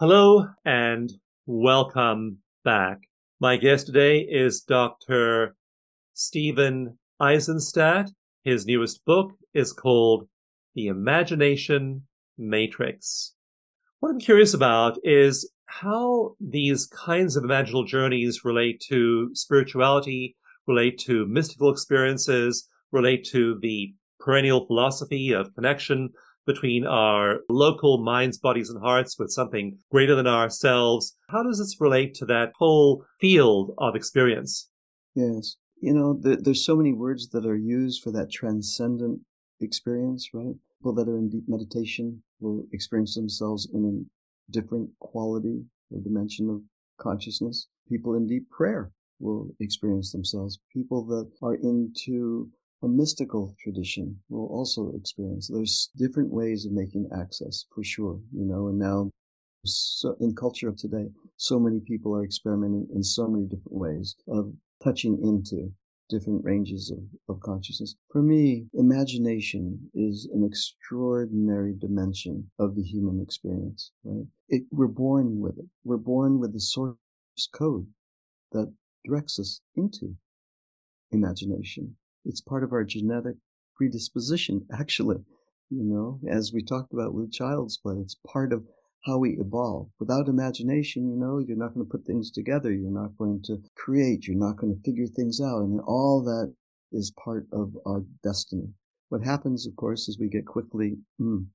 [0.02, 1.12] Hello and
[1.46, 3.02] welcome back.
[3.38, 5.54] My guest today is Dr.
[6.12, 8.10] Stephen Aizenstat.
[8.42, 10.26] His newest book is called
[10.74, 12.02] The Imagination
[12.36, 13.34] Matrix.
[14.00, 20.34] What I'm curious about is how these kinds of imaginal journeys relate to spirituality,
[20.66, 26.10] relate to mystical experiences, relate to the perennial philosophy of connection
[26.46, 31.16] between our local minds, bodies, and hearts with something greater than ourselves.
[31.28, 34.68] How does this relate to that whole field of experience?
[35.14, 35.56] Yes.
[35.80, 39.20] You know, there, there's so many words that are used for that transcendent
[39.60, 40.54] experience, right?
[40.78, 46.50] People that are in deep meditation will experience themselves in a different quality or dimension
[46.50, 46.62] of
[46.98, 47.68] consciousness.
[47.88, 50.58] People in deep prayer will experience themselves.
[50.72, 52.50] People that are into
[52.82, 55.48] a mystical tradition will also experience.
[55.48, 59.10] There's different ways of making access for sure, you know, and now
[59.64, 64.16] so in culture of today, so many people are experimenting in so many different ways
[64.26, 65.72] of touching into
[66.08, 67.94] different ranges of, of consciousness.
[68.10, 74.26] For me, imagination is an extraordinary dimension of the human experience, right?
[74.48, 75.66] It, we're born with it.
[75.84, 76.96] We're born with the source
[77.52, 77.86] code
[78.50, 78.72] that
[79.04, 80.16] directs us into
[81.12, 81.96] imagination.
[82.24, 83.36] It's part of our genetic
[83.76, 85.24] predisposition, actually.
[85.70, 88.66] You know, as we talked about with child's play, it's part of
[89.04, 89.88] how we evolve.
[89.98, 92.70] Without imagination, you know, you're not going to put things together.
[92.72, 94.26] You're not going to create.
[94.26, 95.62] You're not going to figure things out.
[95.62, 96.54] And all that
[96.92, 98.74] is part of our destiny.
[99.08, 101.46] What happens, of course, is we get quickly mm,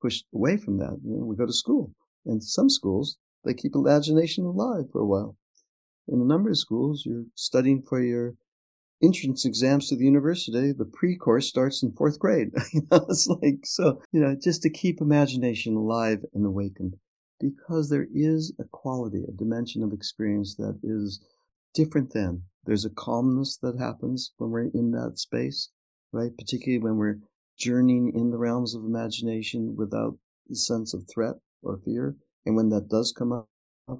[0.00, 0.98] pushed away from that.
[1.04, 1.92] You know, we go to school.
[2.24, 5.36] And some schools, they keep imagination alive for a while.
[6.08, 8.34] In a number of schools, you're studying for your
[9.02, 12.50] entrance exams to the university, the pre-course starts in fourth grade.
[12.92, 16.96] it's like, so, you know, just to keep imagination alive and awakened
[17.40, 21.20] because there is a quality, a dimension of experience that is
[21.74, 25.70] different than there's a calmness that happens when we're in that space,
[26.12, 26.36] right?
[26.38, 27.18] Particularly when we're
[27.58, 30.16] journeying in the realms of imagination without
[30.48, 32.16] the sense of threat or fear.
[32.46, 33.48] And when that does come up,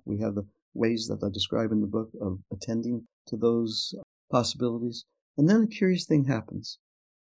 [0.05, 3.95] we have the ways that I describe in the book of attending to those
[4.33, 5.05] possibilities.
[5.39, 6.79] And then a curious thing happens.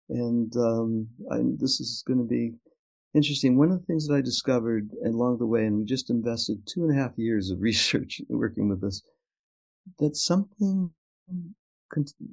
[0.09, 2.55] And um, I, this is going to be
[3.15, 3.57] interesting.
[3.57, 6.85] One of the things that I discovered along the way, and we just invested two
[6.85, 9.03] and a half years of research working with this,
[9.99, 10.93] that something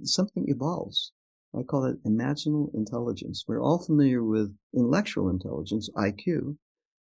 [0.04, 1.12] something evolves.
[1.58, 3.46] I call it imaginal intelligence.
[3.48, 6.58] We're all familiar with intellectual intelligence, IQ.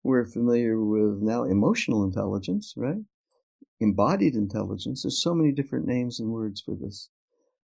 [0.02, 3.02] We're familiar with now emotional intelligence, right?
[3.80, 5.02] Embodied intelligence.
[5.02, 7.10] There's so many different names and words for this.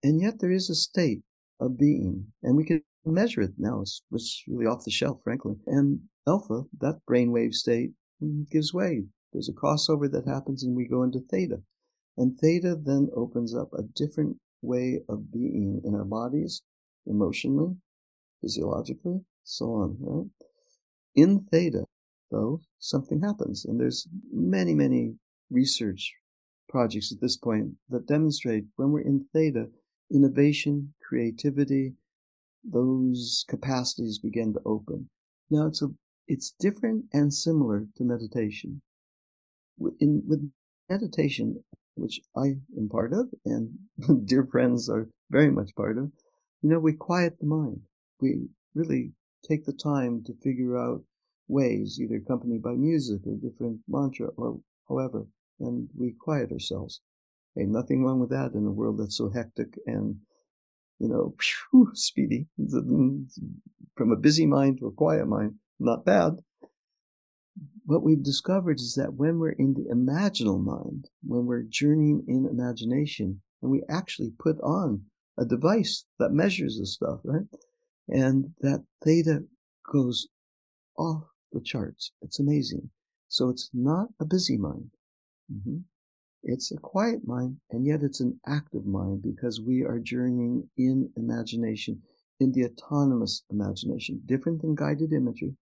[0.04, 1.22] And yet there is a state
[1.60, 3.82] of being, and we can measure it now.
[3.82, 5.56] It's, it's really off the shelf, frankly.
[5.66, 7.92] And alpha, that brainwave state,
[8.22, 11.62] mm, gives way There's a crossover that happens and we go into theta.
[12.18, 16.62] And theta then opens up a different way of being in our bodies,
[17.06, 17.76] emotionally,
[18.42, 20.30] physiologically, so on, right?
[21.16, 21.86] In theta,
[22.32, 23.66] though, something happens.
[23.66, 25.16] And there's many, many
[25.50, 26.14] research
[26.70, 29.68] projects at this point that demonstrate when we're in theta,
[30.12, 31.94] innovation, creativity,
[32.64, 35.10] those capacities begin to open.
[35.50, 35.90] Now it's a
[36.28, 38.82] it's different and similar to meditation.
[40.00, 40.52] In with
[40.90, 41.64] meditation,
[41.96, 43.78] which I am part of, and
[44.26, 46.12] dear friends are very much part of,
[46.62, 47.82] you know, we quiet the mind.
[48.20, 51.04] We really take the time to figure out
[51.48, 55.28] ways, either accompanied by music or different mantra or however,
[55.60, 57.02] and we quiet ourselves.
[57.58, 60.18] Hey, nothing wrong with that in a world that's so hectic and,
[61.00, 61.34] you know,
[61.94, 62.46] speedy.
[63.96, 66.34] From a busy mind to a quiet mind, not bad.
[67.86, 72.46] What we've discovered is that when we're in the imaginal mind, when we're journeying in
[72.46, 75.02] imagination, and we actually put on
[75.40, 77.48] a device that measures this stuff, right?
[78.08, 79.46] And that theta
[79.92, 80.28] goes
[80.96, 82.12] off the charts.
[82.22, 82.92] It's amazing.
[83.30, 84.92] So it's not a busy mind.
[85.52, 85.78] Mm-hmm.
[86.50, 91.12] It's a quiet mind, and yet it's an active mind because we are journeying in
[91.18, 92.02] imagination,
[92.40, 95.58] in the autonomous imagination, different than guided imagery.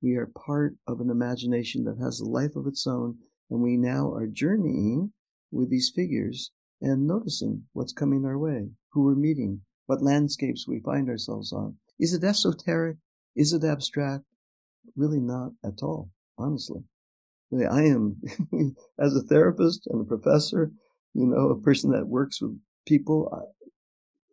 [0.00, 3.18] We are part of an imagination that has a life of its own,
[3.50, 5.14] and we now are journeying
[5.50, 10.78] with these figures and noticing what's coming our way, who we're meeting, what landscapes we
[10.78, 11.76] find ourselves on.
[11.98, 12.98] Is it esoteric?
[13.34, 14.26] Is it abstract?
[14.94, 16.84] Really not at all, honestly.
[17.52, 18.20] I am,
[18.98, 20.70] as a therapist and a professor,
[21.14, 23.68] you know, a person that works with people, I,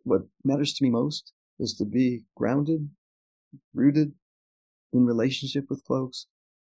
[0.04, 2.90] what matters to me most is to be grounded,
[3.74, 4.12] rooted
[4.92, 6.26] in relationship with folks,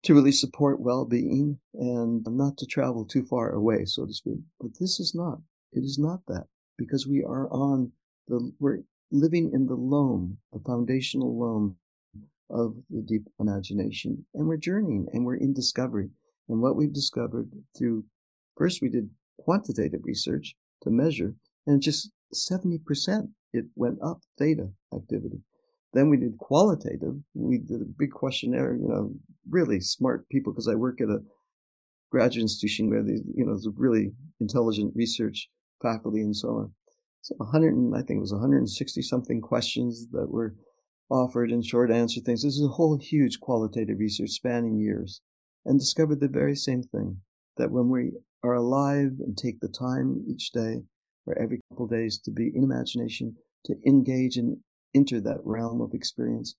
[0.02, 4.40] to really support well-being and not to travel too far away, so to speak.
[4.58, 5.38] But this is not.
[5.72, 6.46] It is not that
[6.78, 7.92] because we are on
[8.26, 8.80] the, we're
[9.10, 11.76] living in the loam, the foundational loam
[12.48, 14.24] of the deep imagination.
[14.34, 16.10] And we're journeying and we're in discovery.
[16.50, 17.48] And what we've discovered
[17.78, 18.04] through
[18.56, 21.34] first we did quantitative research to measure,
[21.66, 25.40] and just 70% it went up theta activity.
[25.92, 27.14] Then we did qualitative.
[27.34, 29.14] We did a big questionnaire, you know,
[29.48, 31.22] really smart people because I work at a
[32.10, 35.48] graduate institution where the, you know, there's really intelligent research
[35.80, 36.72] faculty and so on.
[37.22, 40.56] So 100, and I think it was 160 something questions that were
[41.10, 42.42] offered in short answer things.
[42.42, 45.20] This is a whole huge qualitative research spanning years
[45.64, 47.20] and discovered the very same thing
[47.56, 50.82] that when we are alive and take the time each day
[51.26, 54.56] or every couple of days to be in imagination, to engage and
[54.94, 56.56] enter that realm of experience,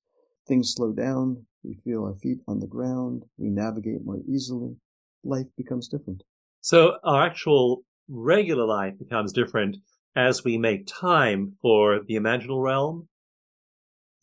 [0.48, 4.76] things slow down, we feel our feet on the ground, we navigate more easily,
[5.24, 6.24] life becomes different.
[6.62, 9.78] So our actual regular life becomes different
[10.16, 13.08] as we make time for the imaginal realm.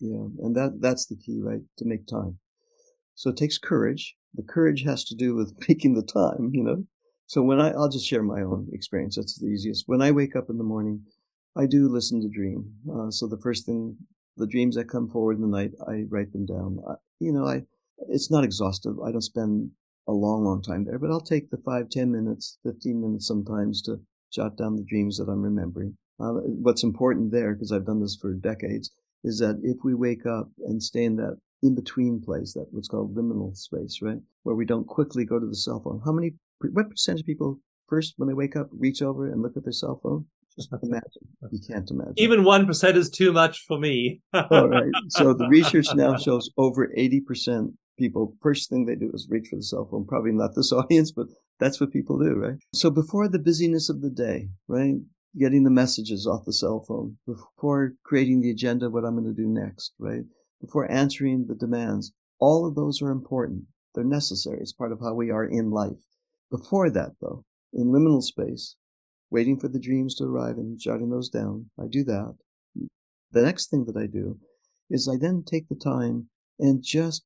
[0.01, 1.63] Yeah, and that that's the key, right?
[1.79, 2.39] To make time.
[3.15, 6.85] So it takes courage the courage has to do with making the time, you know.
[7.27, 9.17] So when I, I'll just share my own experience.
[9.17, 9.85] That's the easiest.
[9.87, 11.05] When I wake up in the morning,
[11.57, 12.73] I do listen to dream.
[12.91, 13.97] Uh, so the first thing,
[14.37, 16.79] the dreams that come forward in the night, I write them down.
[16.89, 17.65] I, you know, I,
[18.09, 18.99] it's not exhaustive.
[19.01, 19.71] I don't spend
[20.07, 23.83] a long, long time there, but I'll take the five, ten minutes, 15 minutes sometimes
[23.83, 24.01] to
[24.33, 25.97] jot down the dreams that I'm remembering.
[26.21, 28.91] Uh, what's important there, because I've done this for decades,
[29.25, 32.89] is that if we wake up and stay in that in between place, that what's
[32.89, 34.19] called liminal space, right?
[34.43, 36.01] Where we don't quickly go to the cell phone.
[36.05, 36.33] How many,
[36.73, 39.73] what percentage of people first, when they wake up, reach over and look at their
[39.73, 40.27] cell phone?
[40.57, 41.03] Just imagine.
[41.53, 42.15] You can't imagine.
[42.17, 44.21] Even 1% is too much for me.
[44.35, 44.91] All right.
[45.09, 49.57] So the research now shows over 80% people, first thing they do is reach for
[49.57, 50.07] the cell phone.
[50.07, 51.27] Probably not this audience, but
[51.61, 52.59] that's what people do, right?
[52.73, 54.95] So before the busyness of the day, right?
[55.39, 59.43] Getting the messages off the cell phone, before creating the agenda what I'm going to
[59.43, 60.25] do next, right?
[60.61, 62.13] Before answering the demands.
[62.39, 63.65] All of those are important.
[63.95, 64.59] They're necessary.
[64.61, 66.05] It's part of how we are in life.
[66.51, 68.77] Before that, though, in liminal space,
[69.31, 72.37] waiting for the dreams to arrive and jotting those down, I do that.
[73.33, 74.39] The next thing that I do
[74.89, 77.25] is I then take the time and just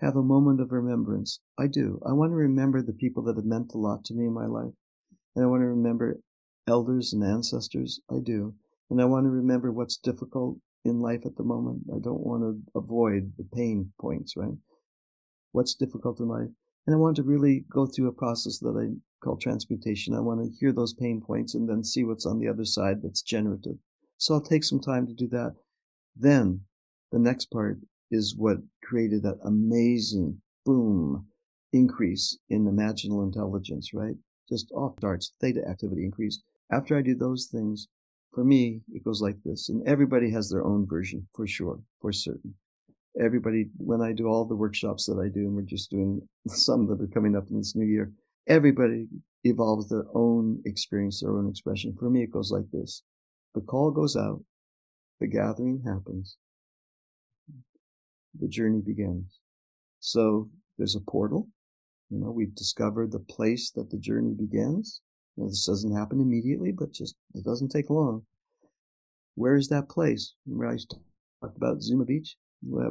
[0.00, 1.40] have a moment of remembrance.
[1.58, 2.00] I do.
[2.06, 4.46] I want to remember the people that have meant a lot to me in my
[4.46, 4.72] life.
[5.36, 6.18] And I want to remember
[6.66, 8.00] elders and ancestors.
[8.10, 8.54] I do.
[8.90, 11.82] And I want to remember what's difficult in life at the moment.
[11.94, 14.56] I don't want to avoid the pain points, right?
[15.52, 16.48] What's difficult in life.
[16.86, 20.14] And I want to really go through a process that I call transmutation.
[20.14, 23.02] I want to hear those pain points and then see what's on the other side
[23.02, 23.76] that's generative.
[24.18, 25.54] So I'll take some time to do that.
[26.14, 26.60] Then
[27.10, 27.78] the next part
[28.10, 31.26] is what created that amazing boom
[31.72, 34.16] increase in imaginal intelligence, right?
[34.48, 36.42] Just off darts, theta activity increased.
[36.70, 37.88] After I do those things,
[38.34, 39.68] for me, it goes like this.
[39.68, 42.54] And everybody has their own version, for sure, for certain.
[43.20, 46.86] Everybody, when I do all the workshops that I do, and we're just doing some
[46.88, 48.12] that are coming up in this new year,
[48.48, 49.06] everybody
[49.44, 51.94] evolves their own experience, their own expression.
[51.98, 53.02] For me, it goes like this.
[53.54, 54.42] The call goes out,
[55.20, 56.36] the gathering happens,
[58.40, 59.38] the journey begins.
[60.00, 61.48] So there's a portal.
[62.10, 65.00] You know, we've discovered the place that the journey begins.
[65.36, 68.24] Know, this doesn't happen immediately, but just it doesn't take long.
[69.34, 70.34] Where is that place?
[70.46, 70.76] Remember I
[71.42, 72.36] talked about Zuma Beach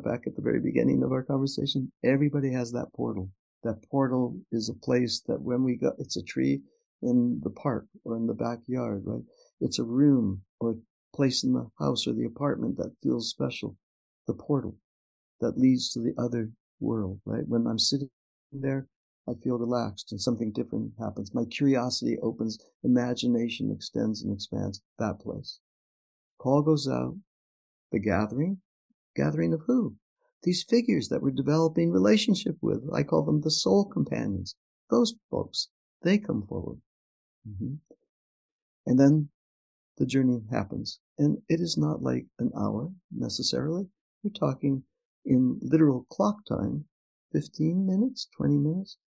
[0.03, 1.91] back at the very beginning of our conversation?
[2.03, 3.29] Everybody has that portal.
[3.63, 6.61] That portal is a place that when we go, it's a tree
[7.01, 9.23] in the park or in the backyard, right?
[9.61, 13.77] It's a room or a place in the house or the apartment that feels special.
[14.27, 14.75] The portal
[15.39, 17.47] that leads to the other world, right?
[17.47, 18.09] When I'm sitting
[18.51, 18.87] there,
[19.27, 21.33] I feel relaxed and something different happens.
[21.33, 25.59] My curiosity opens, imagination extends and expands that place.
[26.39, 27.15] Call goes out.
[27.91, 28.59] The gathering,
[29.15, 29.95] gathering of who?
[30.43, 32.83] These figures that we're developing relationship with.
[32.93, 34.55] I call them the soul companions.
[34.89, 35.69] Those folks,
[36.01, 36.81] they come forward.
[37.47, 37.75] Mm-hmm.
[38.87, 39.29] And then
[39.97, 40.99] the journey happens.
[41.17, 43.87] And it is not like an hour necessarily.
[44.23, 44.83] We're talking
[45.25, 46.85] in literal clock time,
[47.31, 48.97] 15 minutes, 20 minutes.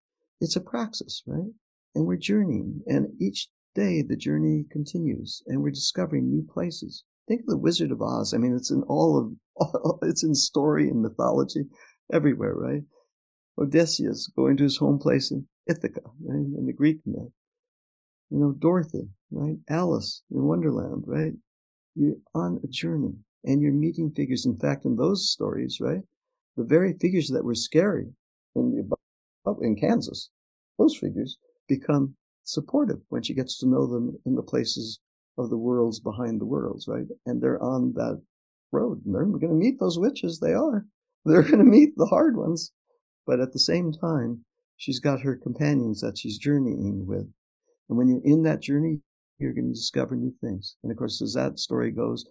[0.41, 1.51] It's a praxis, right?
[1.95, 2.83] And we're journeying.
[2.87, 7.05] And each day the journey continues and we're discovering new places.
[7.29, 8.35] Think of the Wizard of Oz.
[8.35, 11.65] I mean, it's in all of, it's in story and mythology
[12.13, 12.83] everywhere, right?
[13.59, 16.37] Odysseus going to his home place in Ithaca, right?
[16.37, 17.33] In the Greek myth.
[18.31, 19.57] You know, Dorothy, right?
[19.69, 21.33] Alice in Wonderland, right?
[21.95, 23.15] You're on a journey
[23.45, 24.45] and you're meeting figures.
[24.45, 26.03] In fact, in those stories, right,
[26.57, 28.09] the very figures that were scary
[28.55, 28.96] in the
[29.63, 30.31] in Kansas,
[30.79, 31.39] those figures
[31.69, 35.01] become supportive when she gets to know them in the places
[35.39, 37.07] of the worlds behind the worlds, right?
[37.27, 38.23] And they're on that
[38.73, 39.05] road.
[39.05, 40.39] And they're going to meet those witches.
[40.39, 40.87] They are.
[41.25, 42.73] They're going to meet the hard ones.
[43.27, 44.45] But at the same time,
[44.77, 47.29] she's got her companions that she's journeying with.
[47.89, 49.01] And when you're in that journey,
[49.39, 50.77] you're going to discover new things.
[50.83, 52.25] And of course, as that story goes,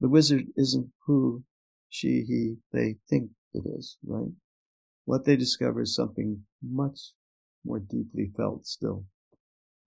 [0.00, 1.42] the wizard isn't who
[1.88, 4.30] she, he, they think it is, right?
[5.04, 7.12] What they discover is something much
[7.64, 9.04] more deeply felt still.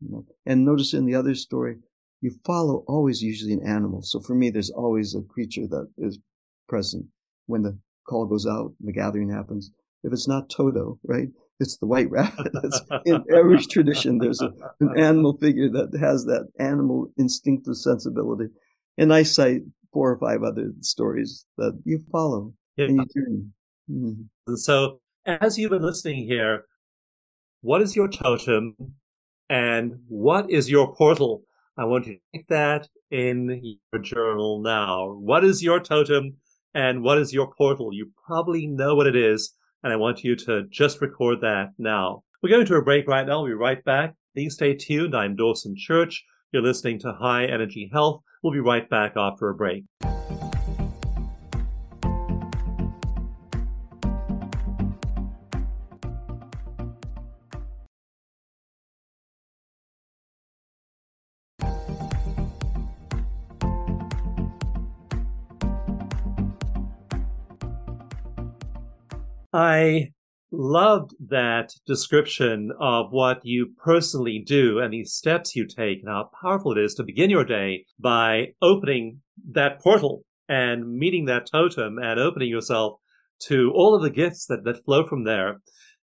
[0.02, 0.26] You know?
[0.46, 1.78] And notice in the other story,
[2.22, 4.02] you follow always usually an animal.
[4.02, 6.20] So for me, there's always a creature that is
[6.68, 7.06] present
[7.46, 9.72] when the call goes out, and the gathering happens.
[10.04, 11.28] If it's not Toto, right?
[11.60, 12.54] It's the white rabbit.
[13.06, 18.46] in every tradition, there's a, an animal figure that has that animal instinctive sensibility.
[18.98, 19.62] And I cite
[19.92, 22.86] four or five other stories that you follow yeah.
[22.86, 23.46] in your journey.
[23.92, 24.56] Mm-hmm.
[24.56, 26.64] So, as you've been listening here,
[27.62, 28.76] what is your totem
[29.50, 31.44] and what is your portal?
[31.78, 33.62] I want you to take that in
[33.92, 35.12] your journal now.
[35.12, 36.38] What is your totem
[36.74, 37.94] and what is your portal?
[37.94, 39.54] You probably know what it is,
[39.84, 42.24] and I want you to just record that now.
[42.42, 43.42] We're going to a break right now.
[43.42, 44.16] We'll be right back.
[44.34, 45.16] Please stay tuned.
[45.16, 46.24] I'm Dawson Church.
[46.54, 48.22] You're listening to High Energy Health.
[48.42, 49.84] We'll be right back after a break.
[69.58, 70.12] I
[70.52, 76.30] loved that description of what you personally do and these steps you take and how
[76.40, 81.98] powerful it is to begin your day by opening that portal and meeting that totem
[81.98, 83.00] and opening yourself
[83.48, 85.60] to all of the gifts that, that flow from there.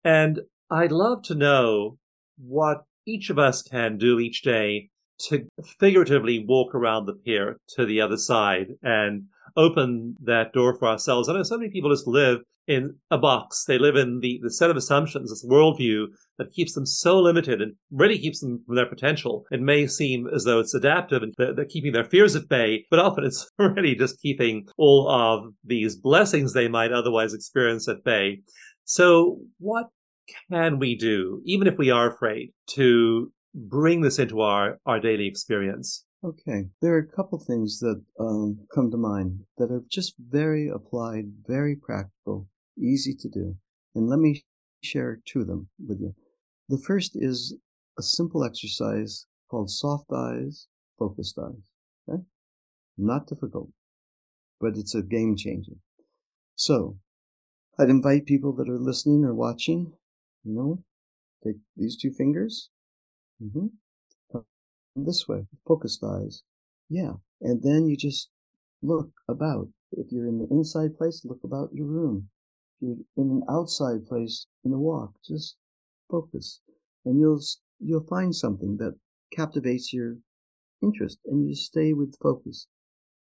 [0.03, 0.41] And
[0.71, 1.99] I'd love to know
[2.39, 4.89] what each of us can do each day
[5.29, 5.47] to
[5.79, 9.25] figuratively walk around the pier to the other side and
[9.57, 11.29] open that door for ourselves.
[11.29, 13.65] I know so many people just live in a box.
[13.67, 16.07] They live in the, the set of assumptions, this worldview
[16.39, 19.45] that keeps them so limited and really keeps them from their potential.
[19.51, 22.87] It may seem as though it's adaptive and they're, they're keeping their fears at bay,
[22.91, 28.05] but often it's really just keeping all of these blessings they might otherwise experience at
[28.05, 28.41] bay.
[28.85, 29.87] So what
[30.51, 35.27] can we do, even if we are afraid, to bring this into our, our daily
[35.27, 36.05] experience?
[36.25, 40.69] Okay, there are a couple things that um, come to mind that are just very
[40.69, 42.49] applied, very practical,
[42.79, 43.57] easy to do.
[43.95, 44.43] And let me
[44.83, 46.15] share two of them with you.
[46.71, 47.55] The first is
[47.99, 50.67] a simple exercise called soft eyes,
[50.99, 51.69] focused eyes.
[52.09, 52.23] Okay?
[52.97, 53.69] Not difficult,
[54.59, 55.77] but it's a game changer.
[56.55, 56.97] So,
[57.79, 59.93] I'd invite people that are listening or watching
[60.43, 60.85] You know,
[61.45, 62.71] take these two fingers.
[63.43, 63.67] Mm-hmm.
[64.97, 66.43] This way, focused eyes.
[66.89, 67.15] Yeah.
[67.41, 68.29] And then you just
[68.83, 69.69] look about.
[69.93, 72.29] If you're in the inside place, look about your room.
[72.81, 75.57] If you're in an outside place in a walk, just
[76.11, 76.61] focus.
[77.05, 77.41] And you'll,
[77.81, 78.99] you'll find something that
[79.33, 80.17] captivates your
[80.83, 82.67] interest and you stay with focus.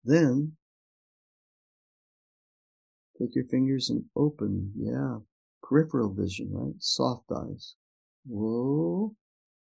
[0.04, 0.54] Then
[3.20, 4.74] take your fingers and open.
[4.78, 5.20] Yeah.
[5.64, 6.76] Peripheral vision, right?
[6.80, 7.76] Soft eyes.
[8.28, 9.16] Whoa.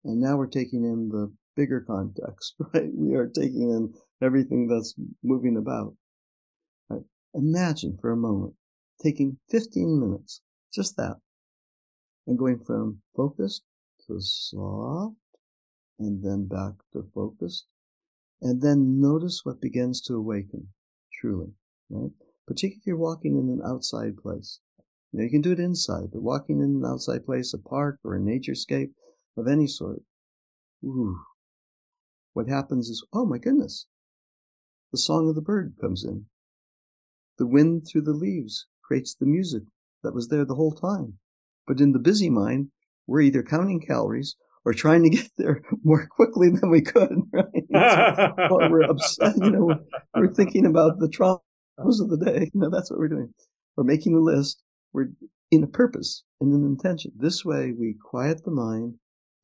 [0.03, 2.89] And now we're taking in the bigger context, right?
[2.95, 3.93] We are taking in
[4.23, 5.93] everything that's moving about.
[6.89, 7.03] Right?
[7.33, 8.53] Imagine for a moment
[9.03, 10.41] taking 15 minutes,
[10.73, 11.17] just that,
[12.27, 13.63] and going from focused
[14.07, 15.15] to soft,
[15.99, 17.65] and then back to focused,
[18.41, 20.69] and then notice what begins to awaken,
[21.19, 21.53] truly,
[21.89, 22.11] right?
[22.47, 24.59] Particularly if you're walking in an outside place.
[25.11, 27.99] You, know, you can do it inside, but walking in an outside place, a park
[28.03, 28.91] or a naturescape
[29.37, 30.01] of any sort,
[30.83, 31.19] ooh,
[32.33, 33.85] what happens is, oh my goodness,
[34.91, 36.25] the song of the bird comes in.
[37.37, 39.63] The wind through the leaves creates the music
[40.03, 41.19] that was there the whole time.
[41.67, 42.69] But in the busy mind,
[43.07, 47.65] we're either counting calories or trying to get there more quickly than we could, right?
[48.51, 49.79] Oh, we're upset, you know, we're,
[50.15, 52.49] we're thinking about the traumas of the day.
[52.53, 53.33] You know, that's what we're doing.
[53.75, 54.61] We're making a list.
[54.93, 55.09] We're
[55.51, 57.11] in a purpose and an intention.
[57.17, 58.95] This way we quiet the mind,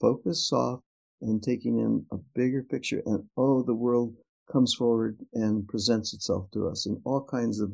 [0.01, 0.83] focus soft,
[1.21, 3.01] and taking in a bigger picture.
[3.05, 4.15] And oh, the world
[4.51, 7.73] comes forward and presents itself to us in all kinds of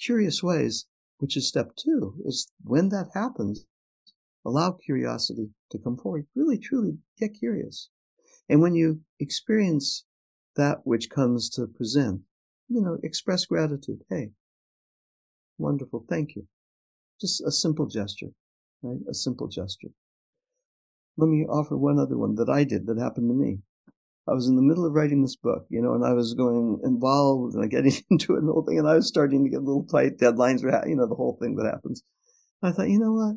[0.00, 0.86] curious ways,
[1.18, 3.66] which is step two, is when that happens,
[4.44, 6.26] allow curiosity to come forward.
[6.34, 7.88] Really, truly get curious.
[8.48, 10.04] And when you experience
[10.56, 12.22] that which comes to present,
[12.68, 14.02] you know, express gratitude.
[14.10, 14.30] Hey,
[15.58, 16.04] wonderful.
[16.08, 16.46] Thank you.
[17.20, 18.32] Just a simple gesture,
[18.82, 18.98] right?
[19.08, 19.88] A simple gesture.
[21.16, 23.60] Let me offer one other one that I did that happened to me.
[24.28, 26.80] I was in the middle of writing this book, you know, and I was going
[26.84, 29.60] involved and getting into it and the whole thing, and I was starting to get
[29.60, 30.18] a little tight.
[30.18, 32.02] Deadlines were, you know, the whole thing that happens.
[32.62, 33.36] I thought, you know what,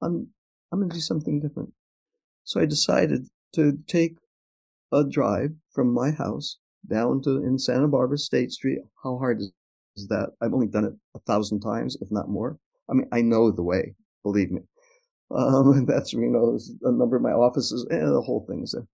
[0.00, 0.28] I'm
[0.70, 1.72] I'm going to do something different.
[2.44, 4.18] So I decided to take
[4.92, 8.78] a drive from my house down to in Santa Barbara State Street.
[9.02, 10.30] How hard is that?
[10.40, 12.58] I've only done it a thousand times, if not more.
[12.88, 14.62] I mean, I know the way, believe me.
[15.30, 18.72] Um, and that's, you know, a number of my offices and the whole thing is
[18.72, 18.86] there.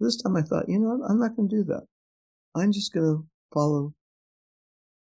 [0.00, 1.10] This time I thought, you know what?
[1.10, 1.82] I'm not going to do that.
[2.54, 3.94] I'm just going to follow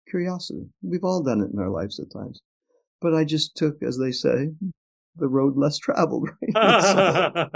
[0.10, 0.68] curiosity.
[0.82, 2.42] We've all done it in our lives at times.
[3.00, 4.50] But I just took, as they say,
[5.16, 6.84] the road less traveled, right?
[6.84, 7.50] so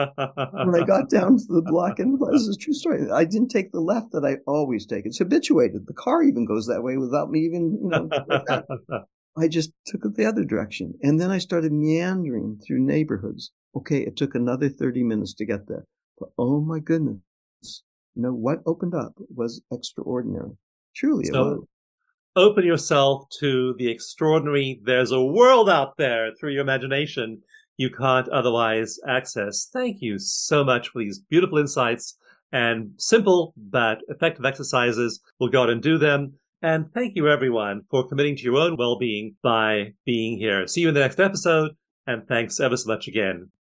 [0.66, 3.50] when I got down to the block, and this is a true story, I didn't
[3.50, 5.06] take the left that I always take.
[5.06, 5.88] It's habituated.
[5.88, 8.10] The car even goes that way without me even, you know.
[9.38, 10.94] I just took it the other direction.
[11.02, 13.52] And then I started meandering through neighborhoods.
[13.76, 15.86] Okay, it took another 30 minutes to get there.
[16.20, 17.20] But oh my goodness,
[18.16, 20.52] you know, what opened up was extraordinary.
[20.96, 21.66] Truly, so, it was.
[22.38, 24.82] Open yourself to the extraordinary.
[24.84, 27.42] There's a world out there through your imagination
[27.78, 29.70] you can't otherwise access.
[29.72, 32.18] Thank you so much for these beautiful insights
[32.52, 35.20] and simple but effective exercises.
[35.40, 36.34] We'll go out and do them.
[36.62, 40.68] And thank you, everyone, for committing to your own well being by being here.
[40.68, 41.72] See you in the next episode,
[42.08, 43.52] and thanks ever so much again.